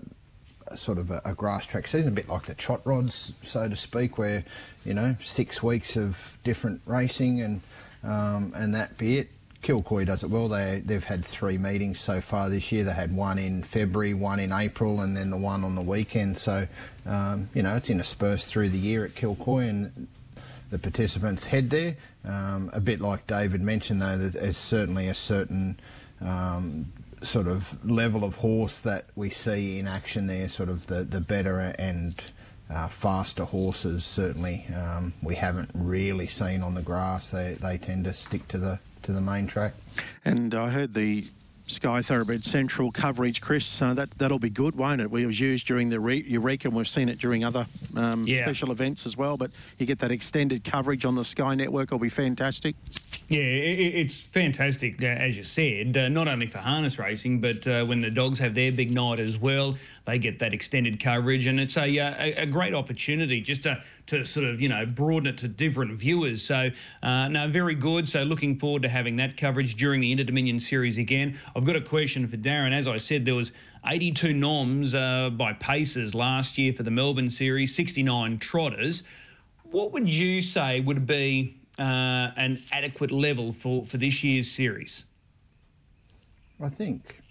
[0.75, 3.75] sort of a, a, grass track season, a bit like the trot rods, so to
[3.75, 4.43] speak, where
[4.85, 7.61] you know six weeks of different racing and
[8.03, 9.29] um, and that be it.
[9.61, 10.47] Kilcoy does it well.
[10.47, 12.85] They they've had three meetings so far this year.
[12.85, 16.37] They had one in February, one in April, and then the one on the weekend.
[16.37, 16.67] So
[17.05, 20.07] um, you know it's interspersed through the year at Kilcoy, and
[20.69, 21.97] the participants head there.
[22.25, 25.79] Um, a bit like David mentioned, though, that there's certainly a certain
[26.21, 31.03] um, sort of level of horse that we see in action there, sort of the,
[31.03, 32.15] the better and
[32.69, 37.29] uh, faster horses, certainly um, we haven't really seen on the grass.
[37.29, 39.73] They, they tend to stick to the to the main track.
[40.25, 41.25] And I heard the
[41.65, 43.81] Sky Thoroughbred Central coverage, Chris.
[43.81, 45.09] Uh, that that'll be good, won't it?
[45.09, 48.43] We was used during the Re- Eureka, and we've seen it during other um, Yeah.
[48.43, 49.35] special events as well.
[49.37, 51.89] But you get that extended coverage on the Sky Network.
[51.89, 52.75] it'll be fantastic.
[53.31, 57.39] Yeah, i- i- it's fantastic, uh, as you said, uh, not only for harness racing,
[57.41, 60.99] but uh, when the dogs have their big night as well, they get that extended
[60.99, 61.45] coverage.
[61.45, 64.83] And it's a, uh, a, a great opportunity just to, to sort of, you know,
[64.83, 66.41] broaden it to different viewers.
[66.41, 66.71] So,
[67.03, 68.09] uh, no, very good.
[68.09, 71.37] So, looking forward to having that coverage during the Interdominion Series again.
[71.55, 72.71] I've got a question for Darren.
[72.71, 73.51] As I said, there was
[73.85, 79.03] 82 noms by paces last year for the Melbourne Series, 69 trotters.
[79.69, 85.05] What would you say would be uh, an adequate level for, for this year's series?
[86.61, 87.21] I think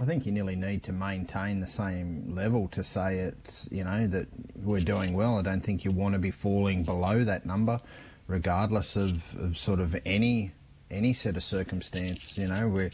[0.00, 4.06] I think you nearly need to maintain the same level to say it's you know
[4.06, 5.36] that we're doing well.
[5.36, 7.78] I don't think you want to be falling below that number,
[8.26, 10.52] regardless of, of sort of any
[10.90, 12.38] any set of circumstance.
[12.38, 12.90] You know, we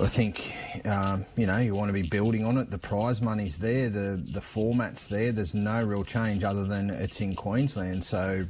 [0.00, 0.54] I think
[0.86, 2.70] um, you know you want to be building on it.
[2.70, 5.32] The prize money's there, the the format's there.
[5.32, 8.04] There's no real change other than it's in Queensland.
[8.04, 8.46] So,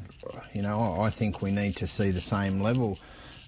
[0.55, 2.99] you know, I, think we need to see the same level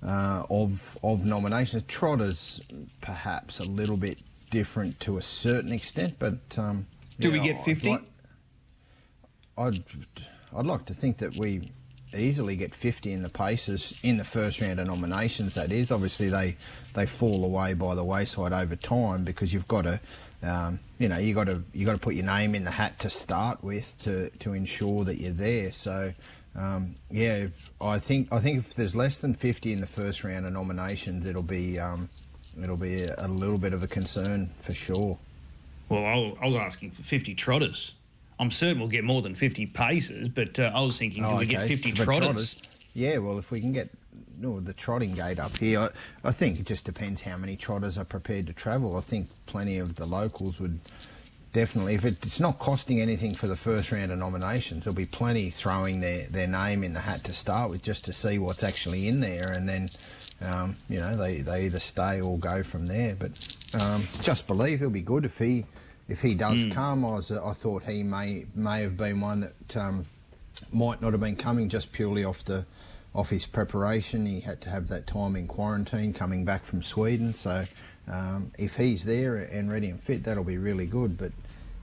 [0.02, 1.84] uh, of of nominations.
[1.86, 2.60] Trotters
[3.00, 4.18] perhaps a little bit
[4.50, 6.86] different to a certain extent, but um,
[7.20, 7.90] Do we get I'd 50?
[7.90, 8.02] like-
[9.56, 9.84] I'd
[10.56, 11.72] I'd like to think that we
[12.14, 15.54] easily get 50 in the paces in the first round of nominations.
[15.54, 16.56] That is, obviously they
[16.94, 20.00] they fall away by the wayside over time because you've got to.
[20.42, 22.98] Um, you know, you got to you got to put your name in the hat
[23.00, 25.70] to start with to, to ensure that you're there.
[25.70, 26.12] So,
[26.56, 27.46] um, yeah,
[27.80, 31.26] I think I think if there's less than 50 in the first round of nominations,
[31.26, 32.08] it'll be um,
[32.60, 35.18] it'll be a, a little bit of a concern for sure.
[35.88, 37.94] Well, I, I was asking for 50 trotters.
[38.42, 41.38] I'm certain we'll get more than 50 paces, but uh, I was thinking, can Oh,
[41.38, 42.60] we get 50 For trotters?
[42.92, 43.90] Yeah, well, if we can get
[44.36, 45.78] no, the trotting gate up here,
[46.24, 48.96] I, I think it just depends how many trotters are prepared to travel.
[48.96, 50.80] I think plenty of the locals would
[51.52, 55.06] definitely, if it, it's not costing anything for the first round of nominations, there'll be
[55.06, 58.64] plenty throwing their, their name in the hat to start with just to see what's
[58.64, 59.52] actually in there.
[59.52, 59.88] And then,
[60.40, 63.14] um, you know, they, they either stay or go from there.
[63.14, 63.30] But
[63.80, 65.64] um, just believe he'll be good if he
[66.12, 67.06] if he does come.
[67.06, 70.04] I, was, I thought he may may have been one that um,
[70.70, 72.66] might not have been coming just purely off the
[73.14, 74.26] off his preparation.
[74.26, 77.34] He had to have that time in quarantine coming back from Sweden.
[77.34, 77.64] So
[78.06, 81.16] um, if he's there and ready and fit, that'll be really good.
[81.16, 81.32] But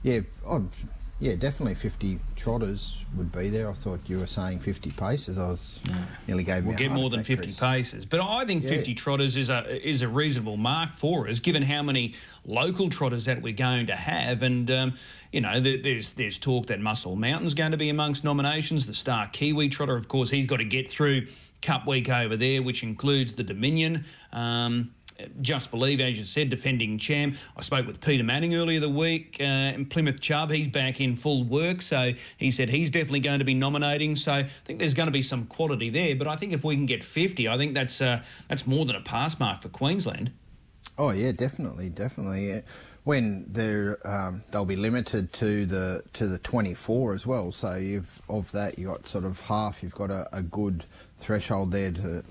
[0.04, 0.70] yeah, I'd,
[1.20, 3.70] yeah, definitely 50 trotters would be there.
[3.70, 5.38] I thought you were saying 50 paces.
[5.38, 5.82] I was
[6.28, 7.60] nearly gave me We'll a get more than 50 Chris.
[7.60, 8.06] paces.
[8.06, 8.70] But I think Yeah.
[8.70, 12.14] 50 trotters is a is a reasonable mark for us, given how many
[12.46, 14.42] local trotters that we're going to have.
[14.44, 14.94] And, um,
[15.34, 18.88] you know, there's there's talk that Muscle Mountain's going to be amongst nominations.
[18.88, 21.28] The Star Kiwi trotter, of course, he's got to get through
[21.62, 24.06] Cup Week over there, which includes the Dominion.
[24.32, 24.92] Um,
[25.42, 27.36] just believe, as you said, defending champ.
[27.58, 30.52] I spoke with Peter Manning earlier the week, uh, Plymouth Chubb.
[30.52, 34.16] He's back in full work, so he said he's definitely going to be nominating.
[34.16, 36.16] So I think there's going to be some quality there.
[36.16, 38.96] But I think if we can get 50, I think that's uh, that's more than
[38.96, 40.32] a pass mark for Queensland.
[40.98, 42.62] Oh yeah, definitely, definitely.
[43.06, 47.52] When they're um, they'll be limited to the to the 24 as well.
[47.52, 49.82] So you've of that you got sort of half.
[49.82, 50.86] You've got a, a good
[51.20, 52.24] threshold there to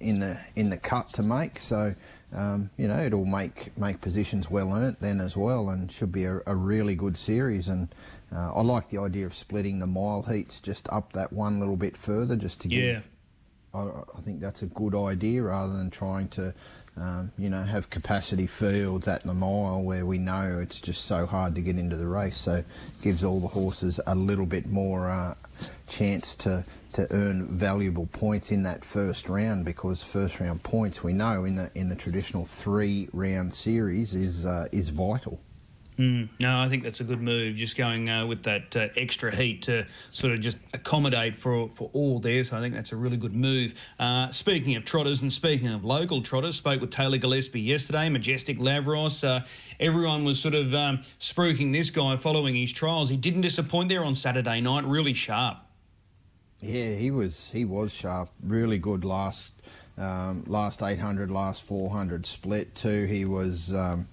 [0.00, 1.58] in the in the cut to make.
[1.58, 1.94] So
[2.34, 6.24] um, you know it'll make make positions well earned then as well, and should be
[6.24, 7.68] a, a really good series.
[7.68, 7.94] And
[8.34, 11.76] uh, I like the idea of splitting the mile heats just up that one little
[11.76, 13.00] bit further, just to give Yeah.
[13.74, 16.54] I, I think that's a good idea rather than trying to,
[16.96, 21.24] um, you know, have capacity fields at the mile where we know it's just so
[21.24, 22.36] hard to get into the race.
[22.36, 22.66] So it
[23.02, 25.34] gives all the horses a little bit more uh,
[25.88, 31.12] chance to, to earn valuable points in that first round because first round points we
[31.12, 35.40] know in the in the traditional three round series is uh, is vital.
[35.98, 37.54] Mm, no, I think that's a good move.
[37.54, 41.90] Just going uh, with that uh, extra heat to sort of just accommodate for for
[41.92, 42.42] all there.
[42.44, 43.74] So I think that's a really good move.
[43.98, 48.08] Uh, speaking of trotters and speaking of local trotters, spoke with Taylor Gillespie yesterday.
[48.08, 49.22] Majestic Lavros.
[49.22, 49.44] Uh,
[49.78, 53.10] everyone was sort of um, spruiking this guy following his trials.
[53.10, 54.84] He didn't disappoint there on Saturday night.
[54.84, 55.58] Really sharp.
[56.62, 58.30] Yeah, he was he was sharp.
[58.40, 59.52] Really good last
[59.98, 63.06] um, last 800, last 400 split too.
[63.06, 64.08] He was um,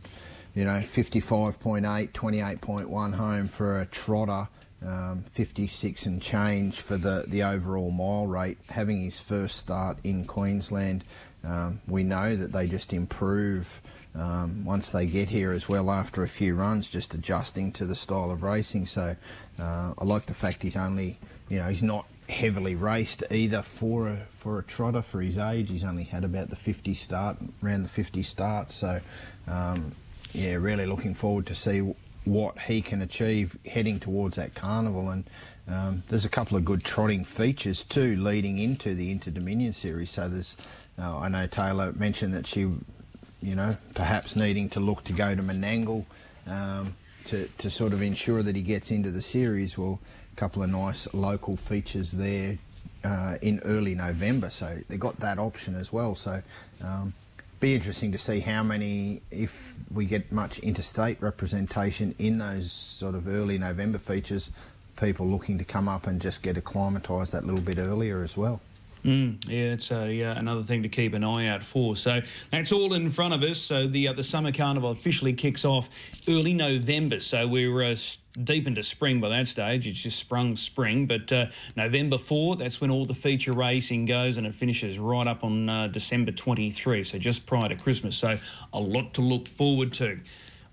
[0.55, 4.49] you know 55.8, 28.1 home for a trotter.
[4.85, 8.57] Um, 56 and change for the, the overall mile rate.
[8.69, 11.03] Having his first start in Queensland,
[11.43, 13.81] um, we know that they just improve
[14.15, 17.93] um, once they get here as well after a few runs, just adjusting to the
[17.93, 18.85] style of racing.
[18.85, 19.17] So
[19.59, 24.07] uh, I like the fact he's only, you know, he's not heavily raced either for
[24.07, 25.69] a for a trotter for his age.
[25.69, 28.75] He's only had about the 50 start, around the 50 starts.
[28.75, 29.01] So,
[29.47, 29.95] um,
[30.31, 31.93] yeah, really looking forward to see
[32.25, 35.09] what he can achieve heading towards that carnival.
[35.09, 35.23] And
[35.67, 40.11] um, there's a couple of good trotting features too leading into the Inter Dominion series.
[40.11, 40.55] So there's,
[40.97, 45.35] uh, I know Taylor mentioned that she, you know, perhaps needing to look to go
[45.35, 46.05] to Menangle.
[46.47, 46.95] Um,
[47.25, 49.99] to, to sort of ensure that he gets into the series, well,
[50.39, 52.57] couple of nice local features there
[53.03, 54.49] uh, in early November.
[54.49, 56.15] So they got that option as well.
[56.15, 56.41] So
[56.81, 57.13] um,
[57.59, 63.15] be interesting to see how many, if we get much interstate representation in those sort
[63.15, 64.51] of early November features,
[64.95, 68.61] people looking to come up and just get acclimatised that little bit earlier as well.
[69.05, 71.95] Mm, yeah, it's a, uh, another thing to keep an eye out for.
[71.95, 73.57] So that's all in front of us.
[73.57, 75.89] So the uh, the summer carnival officially kicks off
[76.27, 77.21] early November.
[77.21, 77.95] So we're uh,
[78.43, 79.87] deep into spring by that stage.
[79.87, 81.45] It's just sprung spring, but uh,
[81.75, 85.69] November 4, that's when all the feature racing goes, and it finishes right up on
[85.69, 87.03] uh, December 23.
[87.05, 88.17] So just prior to Christmas.
[88.17, 88.37] So
[88.73, 90.19] a lot to look forward to.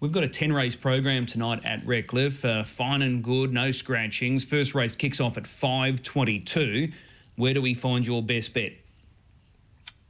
[0.00, 2.44] We've got a 10 race program tonight at Redcliffe.
[2.44, 4.44] Uh, fine and good, no scratchings.
[4.44, 6.92] First race kicks off at 5.22.
[7.36, 8.72] Where do we find your best bet?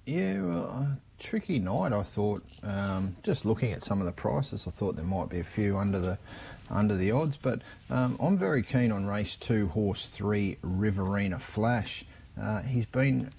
[0.07, 1.93] Yeah, well, tricky night.
[1.93, 2.45] I thought.
[2.63, 5.77] Um, just looking at some of the prices, I thought there might be a few
[5.77, 6.19] under the
[6.71, 12.05] under the odds, but um, I'm very keen on race two, horse three, Riverina Flash.
[12.41, 13.31] Uh, he's been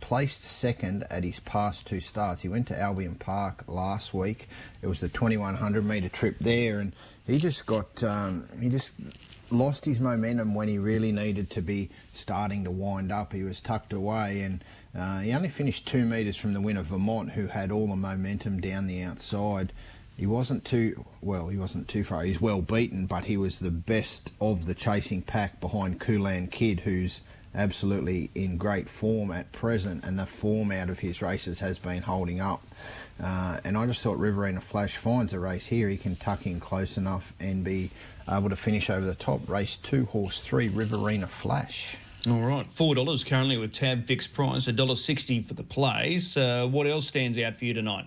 [0.00, 2.42] placed second at his past two starts.
[2.42, 4.48] He went to Albion Park last week.
[4.80, 6.94] It was the 2100 metre trip there, and
[7.26, 8.94] he just got um, he just
[9.50, 13.32] lost his momentum when he really needed to be starting to wind up.
[13.32, 14.64] He was tucked away and
[14.96, 18.60] uh, he only finished two metres from the winner, Vermont, who had all the momentum
[18.60, 19.72] down the outside.
[20.16, 21.48] He wasn't too well.
[21.48, 22.24] He wasn't too far.
[22.24, 26.80] He's well beaten, but he was the best of the chasing pack behind Kulan Kid,
[26.80, 27.20] who's
[27.54, 32.02] absolutely in great form at present, and the form out of his races has been
[32.02, 32.66] holding up.
[33.22, 35.88] Uh, and I just thought Riverina Flash finds a race here.
[35.88, 37.90] He can tuck in close enough and be
[38.30, 39.48] able to finish over the top.
[39.48, 41.96] Race two, horse three, Riverina Flash.
[42.28, 46.36] All right, four dollars currently with tab fixed price, a dollar sixty for the plays.
[46.36, 48.06] Uh, what else stands out for you tonight?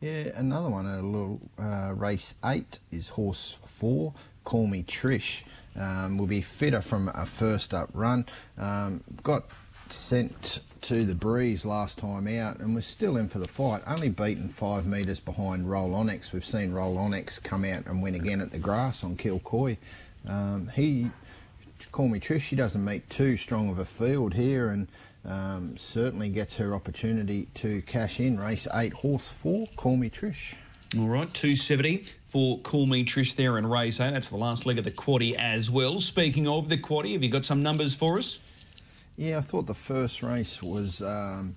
[0.00, 4.14] Yeah, another one, a little uh, race eight is horse four.
[4.44, 5.42] Call me Trish.
[5.76, 8.26] Um, will be fitter from a first up run.
[8.58, 9.44] Um, got
[9.92, 13.82] sent to the breeze last time out and was still in for the fight.
[13.86, 16.32] Only beaten five metres behind Roll Onyx.
[16.32, 19.76] We've seen Roll Onyx come out and win again at the grass on Kilcoy.
[20.26, 21.10] Um, he,
[21.92, 24.88] call me Trish, she doesn't meet too strong of a field here and
[25.24, 28.40] um, certainly gets her opportunity to cash in.
[28.40, 30.54] Race eight, horse four, call me Trish.
[30.98, 34.12] All right, 270 for Call Me Trish there in race eight.
[34.12, 36.00] That's the last leg of the quaddy as well.
[36.00, 38.40] Speaking of the quaddy, have you got some numbers for us?
[39.20, 41.54] Yeah, I thought the first race was um,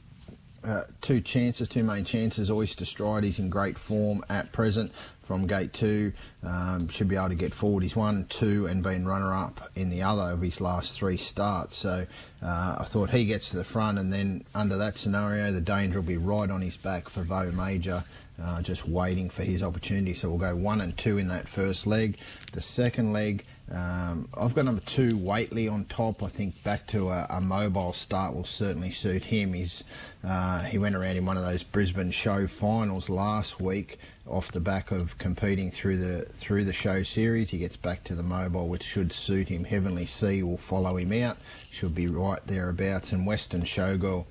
[0.66, 2.52] uh, two chances, two main chances.
[2.52, 4.92] Oyster Stride is in great form at present
[5.22, 6.12] from gate two.
[6.44, 7.84] Um, should be able to get forward.
[7.84, 11.78] He's won two and been runner up in the other of his last three starts.
[11.78, 12.06] So
[12.42, 16.02] uh, I thought he gets to the front, and then under that scenario, the danger
[16.02, 18.04] will be right on his back for Vo Major.
[18.44, 20.14] Uh, just waiting for his opportunity.
[20.14, 22.18] So we'll go one and two in that first leg.
[22.52, 26.22] The second leg, um, I've got number two, Waitley on top.
[26.22, 29.54] I think back to a, a mobile start will certainly suit him.
[29.54, 29.84] He's
[30.24, 33.98] uh, he went around in one of those Brisbane show finals last week
[34.28, 37.50] off the back of competing through the through the show series.
[37.50, 39.64] He gets back to the mobile, which should suit him.
[39.64, 41.38] Heavenly Sea will follow him out.
[41.72, 43.12] Should be right thereabouts.
[43.12, 44.26] And Western Showgirl,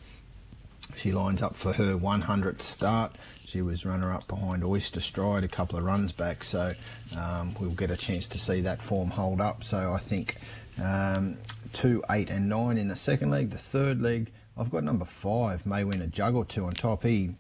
[0.94, 3.16] she lines up for her 100th start.
[3.52, 6.72] She was runner up behind Oyster Stride a couple of runs back, so
[7.18, 9.62] um, we'll get a chance to see that form hold up.
[9.62, 10.38] So I think
[10.82, 11.36] um,
[11.74, 13.50] two, eight, and nine in the second leg.
[13.50, 17.02] The third leg, I've got number five, may win a jug or two on top.
[17.02, 17.34] He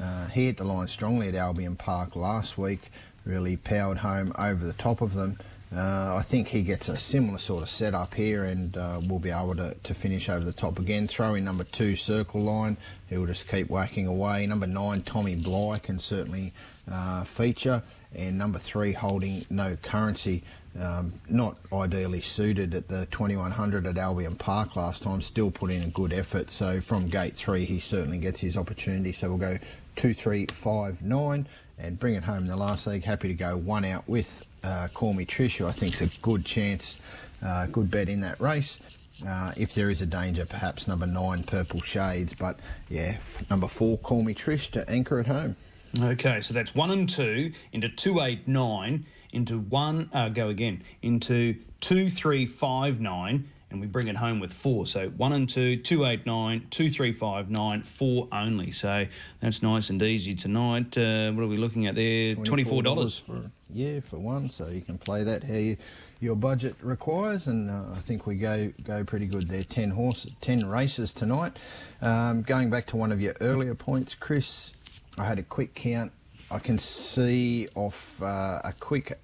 [0.00, 2.90] uh, he hit the line strongly at Albion Park last week,
[3.26, 5.38] really powered home over the top of them.
[5.70, 9.30] Uh, I think he gets a similar sort of setup here and uh, will be
[9.30, 11.06] able to, to finish over the top again.
[11.06, 12.78] Throw in number two, Circle Line.
[13.08, 14.46] He'll just keep whacking away.
[14.46, 16.52] Number nine, Tommy Bly can certainly
[16.90, 17.82] uh, feature.
[18.14, 20.42] And number three, Holding No Currency.
[20.80, 25.82] Um, not ideally suited at the 2100 at Albion Park last time, still put in
[25.82, 26.52] a good effort.
[26.52, 29.12] So from gate three, he certainly gets his opportunity.
[29.12, 29.58] So we'll go
[29.96, 31.48] two, three, five, nine
[31.78, 33.04] and bring it home in the last leg.
[33.04, 36.20] Happy to go one out with uh, Call Me Trish, who I think is a
[36.20, 37.00] good chance,
[37.44, 38.80] uh, good bet in that race.
[39.26, 42.34] Uh, if there is a danger, perhaps number nine, Purple Shades.
[42.34, 45.56] But yeah, f- number four, Call Me Trish to anchor at home.
[46.00, 50.82] Okay, so that's one and two into two, eight, nine, into one, uh, go again,
[51.02, 54.86] into two, three, five, nine, and we bring it home with four.
[54.86, 58.70] So one and two, two eight nine, two three five nine, four only.
[58.70, 59.06] So
[59.40, 60.96] that's nice and easy tonight.
[60.96, 62.34] Uh, what are we looking at there?
[62.34, 64.48] Twenty four dollars for yeah for one.
[64.50, 65.76] So you can play that how you,
[66.20, 69.62] your budget requires, and uh, I think we go go pretty good there.
[69.64, 71.56] Ten horse, ten races tonight.
[72.02, 74.74] Um, going back to one of your earlier points, Chris,
[75.16, 76.12] I had a quick count.
[76.50, 79.18] I can see off uh, a quick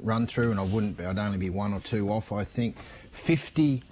[0.00, 0.98] run through, and I wouldn't.
[0.98, 2.32] Be, I'd only be one or two off.
[2.32, 2.76] I think
[3.12, 3.82] 50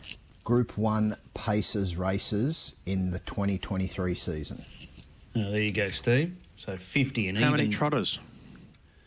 [0.45, 4.65] Group 1 Paces races in the 2023 season.
[5.37, 6.35] Oh, there you go, Steve.
[6.57, 7.57] So 50 and How even.
[7.59, 8.19] many trotters?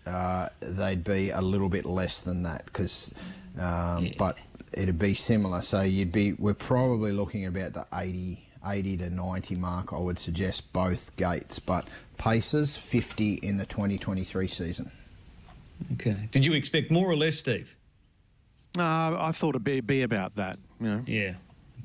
[0.05, 3.13] Uh, they'd be a little bit less than that because,
[3.59, 4.37] um, but
[4.73, 5.61] it'd be similar.
[5.61, 9.97] So you'd be, we're probably looking at about the 80, 80 to 90 mark, I
[9.97, 11.59] would suggest both gates.
[11.59, 11.87] But
[12.17, 14.91] Paces, 50 in the 2023 season.
[15.93, 16.29] Okay.
[16.31, 17.75] Did you expect more or less, Steve?
[18.77, 20.57] No, I thought it'd be, be about that.
[20.79, 21.33] You know, Yeah.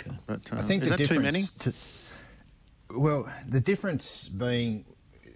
[0.01, 0.15] Okay.
[0.27, 1.41] but uh, I think is the that too many?
[1.41, 2.05] difference
[2.91, 4.85] To, well, the difference being,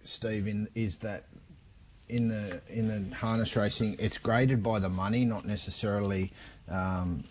[0.05, 1.25] Stephen, is that
[2.11, 6.33] in the in the harness racing, it's graded by the money, not necessarily.
[6.69, 7.25] Um,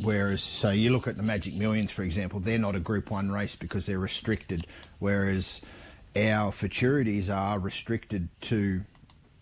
[0.00, 3.30] whereas, so you look at the Magic Millions, for example, they're not a Group One
[3.30, 4.66] race because they're restricted,
[4.98, 5.60] whereas
[6.16, 8.82] our futurities are restricted to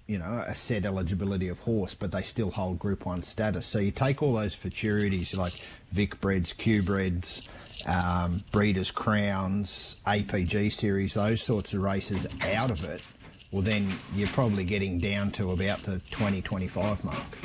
[0.06, 3.66] you know, a set eligibility of horse, but they still hold Group 1 status.
[3.66, 5.60] So you take all those futurities like
[5.92, 7.48] Vicbreds, Q Breds,
[7.86, 13.02] um, Breeders' Crowns, APG Series, those sorts of races out of it,
[13.56, 17.38] well, then you're probably getting down to about the 20 25 mark.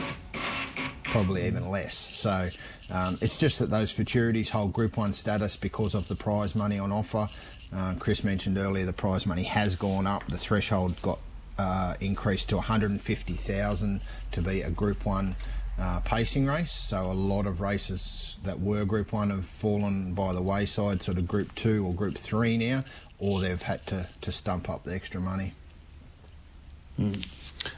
[1.06, 1.96] Probably even less.
[1.96, 2.50] So
[2.90, 6.78] um, it's just that those futurities hold Group 1 status because of the prize money
[6.78, 7.30] on offer.
[7.74, 10.28] Uh, Chris mentioned earlier the prize money has gone up.
[10.28, 11.20] The threshold got
[11.58, 14.02] uh, increased to 150,000
[14.34, 15.38] to be a Group One
[15.80, 16.74] uh, pacing race.
[16.74, 21.18] So a lot of races that were Group One have fallen by the wayside, sort
[21.18, 22.84] of Group Two or Group Three now,
[23.18, 25.54] or they've had to, to stump up the extra money.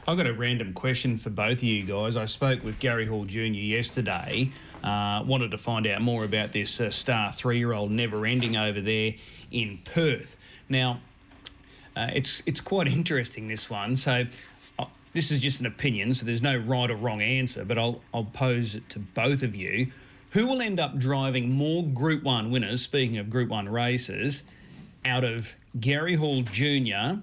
[0.06, 2.16] I've got a random question for both of you guys.
[2.16, 3.40] I spoke with Gary Hall Jr.
[3.40, 4.50] yesterday.
[4.82, 9.14] Uh, wanted to find out more about this uh, star three-year-old never ending over there
[9.50, 10.36] in Perth.
[10.68, 11.00] Now,
[11.96, 13.96] uh, it's it's quite interesting this one.
[13.96, 14.24] So
[14.78, 17.64] uh, this is just an opinion, so there's no right or wrong answer.
[17.64, 19.90] But I'll I'll pose it to both of you.
[20.30, 22.82] Who will end up driving more Group One winners?
[22.82, 24.42] Speaking of Group One races,
[25.04, 27.20] out of Gary Hall Jr.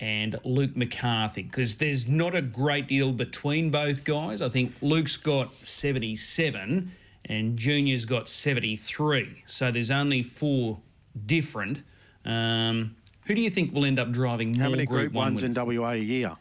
[0.00, 4.40] and Luke McCarthy, because there's not a great deal between both guys.
[4.40, 6.90] I think Luke's got 77
[7.26, 9.42] and Junior's got 73.
[9.46, 10.80] So there's only four
[11.26, 11.82] different.
[12.24, 12.96] Um,
[13.26, 15.42] who do you think will end up driving more How many Group Group One Ones
[15.42, 16.36] in WA a year?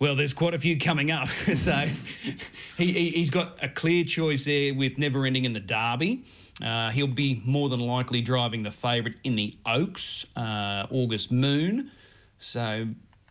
[0.00, 1.28] Well, there's quite a few coming up.
[1.54, 1.86] so
[2.78, 6.24] he, he's got a clear choice there with Never Ending in the Derby.
[6.62, 11.90] Uh, he'll be more than likely driving the favourite in the Oaks, uh, August Moon.
[12.38, 12.86] So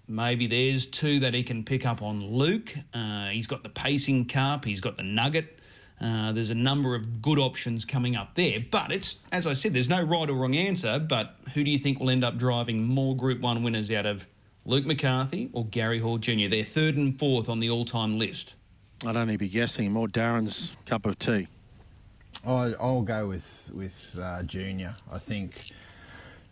[0.08, 2.72] maybe there's two that he can pick up on Luke.
[2.94, 5.60] Uh, he's got the Pacing Cup, he's got the Nugget.
[6.00, 8.64] Uh, there's a number of good options coming up there.
[8.70, 11.00] But it's, as I said, there's no right or wrong answer.
[11.00, 14.28] But who do you think will end up driving more Group 1 winners out of
[14.70, 16.48] Luke McCarthy or Gary Hall Jr.?
[16.48, 18.54] They're third and fourth on the all time list.
[19.04, 21.48] I'd only be guessing more Darren's cup of tea.
[22.46, 24.94] I, I'll go with with uh, Junior.
[25.12, 25.72] I think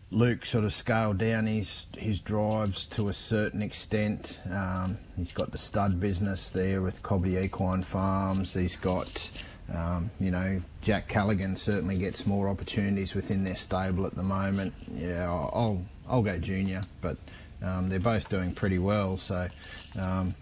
[0.09, 4.39] Luke sort of scaled down his his drives to a certain extent.
[4.51, 8.55] Um, he's got the stud business there with Cobby Equine Farms.
[8.55, 9.29] He's got,
[9.71, 14.73] um, you know, Jack Callaghan certainly gets more opportunities within their stable at the moment.
[14.91, 17.17] Yeah, I'll I'll, I'll go Junior, but
[17.63, 19.17] um, they're both doing pretty well.
[19.17, 19.47] So.
[19.99, 20.35] Um,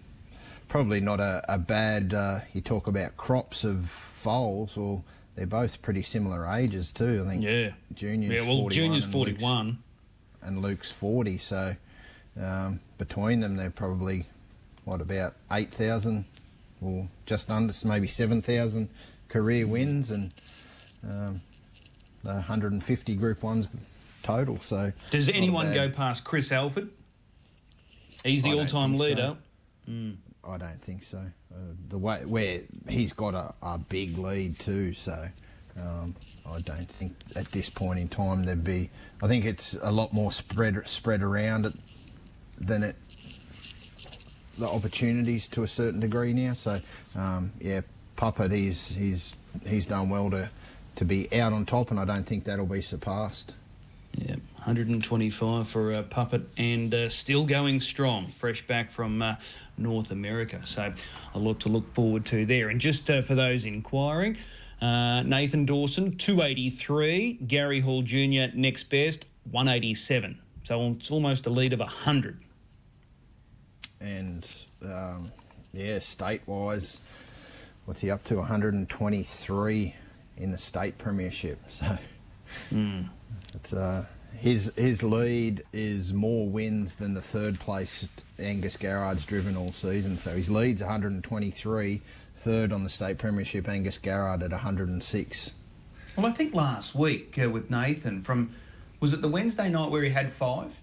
[0.68, 2.12] Probably not a, a bad.
[2.12, 5.00] Uh, you talk about crops of foals, or
[5.36, 7.22] they're both pretty similar ages too.
[7.24, 7.70] I think Yeah.
[7.94, 9.78] Junior's yeah, well, 41 Junior's and Luke's- 41.
[10.42, 11.38] and Luke's 40.
[11.38, 11.76] So
[12.42, 14.26] um, between them, they're probably,
[14.84, 16.24] what, about 8,000
[16.82, 18.88] or just under, maybe 7,000
[19.28, 20.32] career wins and
[21.08, 21.40] um,
[22.24, 23.68] the 150 Group 1s
[24.24, 24.58] total.
[24.58, 26.90] So Does anyone go past Chris Alford?
[28.24, 29.06] He's the all time think so.
[29.06, 29.36] leader.
[30.48, 31.18] I don't think so.
[31.18, 31.56] Uh,
[31.88, 35.28] the way where he's got a, a big lead too, so
[35.80, 36.14] um,
[36.46, 38.90] I don't think at this point in time there'd be.
[39.22, 41.74] I think it's a lot more spread spread around it
[42.58, 42.96] than it
[44.58, 46.54] the opportunities to a certain degree now.
[46.54, 46.80] So
[47.14, 47.82] um, yeah,
[48.16, 49.34] Puppet he's he's
[49.66, 50.48] he's done well to
[50.96, 53.54] to be out on top, and I don't think that'll be surpassed.
[54.16, 54.36] Yeah,
[54.66, 59.36] 125 for uh, Puppet and uh, still going strong, fresh back from uh,
[59.78, 60.58] North America.
[60.64, 60.92] So
[61.34, 62.68] a lot to look forward to there.
[62.68, 64.36] And just uh, for those inquiring,
[64.82, 67.34] uh, Nathan Dawson, 283.
[67.46, 70.36] Gary Hall Jr., next best, 187.
[70.64, 72.40] So it's almost a lead of 100.
[74.00, 74.48] And
[74.82, 75.30] um,
[75.72, 76.98] yeah, state wise,
[77.84, 78.34] what's he up to?
[78.38, 79.94] 123
[80.38, 81.60] in the state premiership.
[81.68, 81.98] So
[83.54, 84.04] it's uh,
[84.38, 88.08] his his lead is more wins than the third place
[88.38, 90.18] Angus Garrard's driven all season.
[90.18, 92.02] So his lead's 123.
[92.36, 95.50] Third on the state premiership, Angus Garrard at 106.
[96.16, 98.54] Well, I think last week uh, with Nathan from,
[99.00, 100.74] was it the Wednesday night where he had five?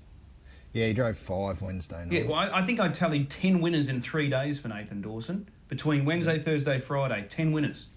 [0.73, 2.11] Yeah, he drove five Wednesday night.
[2.11, 5.47] Yeah, well, I, I think I tallied 10 winners in three days for Nathan Dawson.
[5.69, 7.87] Between Wednesday, Thursday, Friday, 10 winners.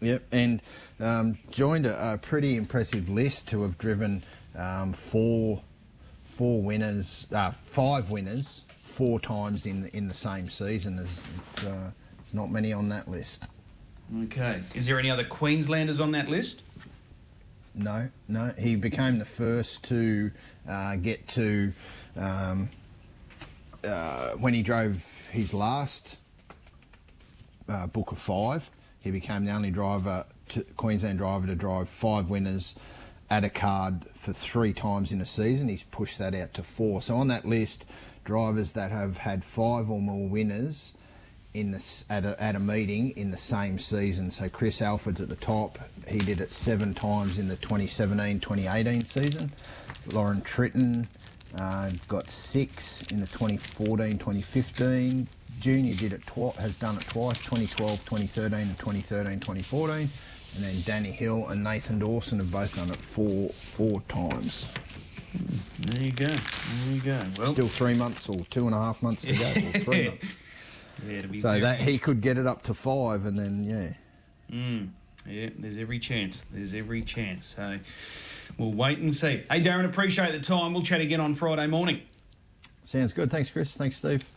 [0.00, 0.62] Yep, and
[1.00, 4.22] um, joined a, a pretty impressive list to have driven
[4.56, 5.62] um, four
[6.24, 10.96] four winners, uh, five winners, four times in in the same season.
[10.96, 11.22] There's
[11.52, 13.44] it's, uh, there's not many on that list.
[14.24, 14.60] Okay.
[14.74, 16.62] Is there any other Queenslanders on that list?
[17.74, 18.52] No, no.
[18.58, 20.30] He became the first to
[20.68, 21.72] uh, get to
[22.16, 22.68] um,
[23.82, 26.18] uh, when he drove his last
[27.68, 28.68] uh, book of five.
[29.00, 32.74] He became the only driver, to, Queensland driver, to drive five winners
[33.32, 35.66] at a card for three times in a season.
[35.66, 37.00] He's pushed that out to four.
[37.00, 37.86] So on that list,
[38.26, 40.92] drivers that have had five or more winners
[41.54, 44.30] in the at a, at a meeting in the same season.
[44.30, 45.78] So Chris Alford's at the top.
[46.06, 49.50] He did it seven times in the 2017-2018 season.
[50.12, 51.06] Lauren Tritton
[51.58, 55.26] uh, got six in the 2014-2015.
[55.58, 60.10] Junior did it twi- has done it twice, 2012, 2013, and 2013, 2014.
[60.54, 64.72] And then Danny Hill and Nathan Dawson have both done it four four times.
[65.78, 66.26] There you go.
[66.26, 67.22] There you go.
[67.38, 69.46] Well, Still three months or two and a half months to go.
[69.48, 70.26] Or three months.
[71.08, 73.92] yeah, So that he could get it up to five, and then yeah.
[74.54, 74.88] Mm,
[75.26, 76.44] yeah, there's every chance.
[76.52, 77.54] There's every chance.
[77.56, 77.78] So
[78.58, 79.42] we'll wait and see.
[79.50, 80.74] Hey, Darren, appreciate the time.
[80.74, 82.02] We'll chat again on Friday morning.
[82.84, 83.30] Sounds good.
[83.30, 83.74] Thanks, Chris.
[83.74, 84.28] Thanks, Steve.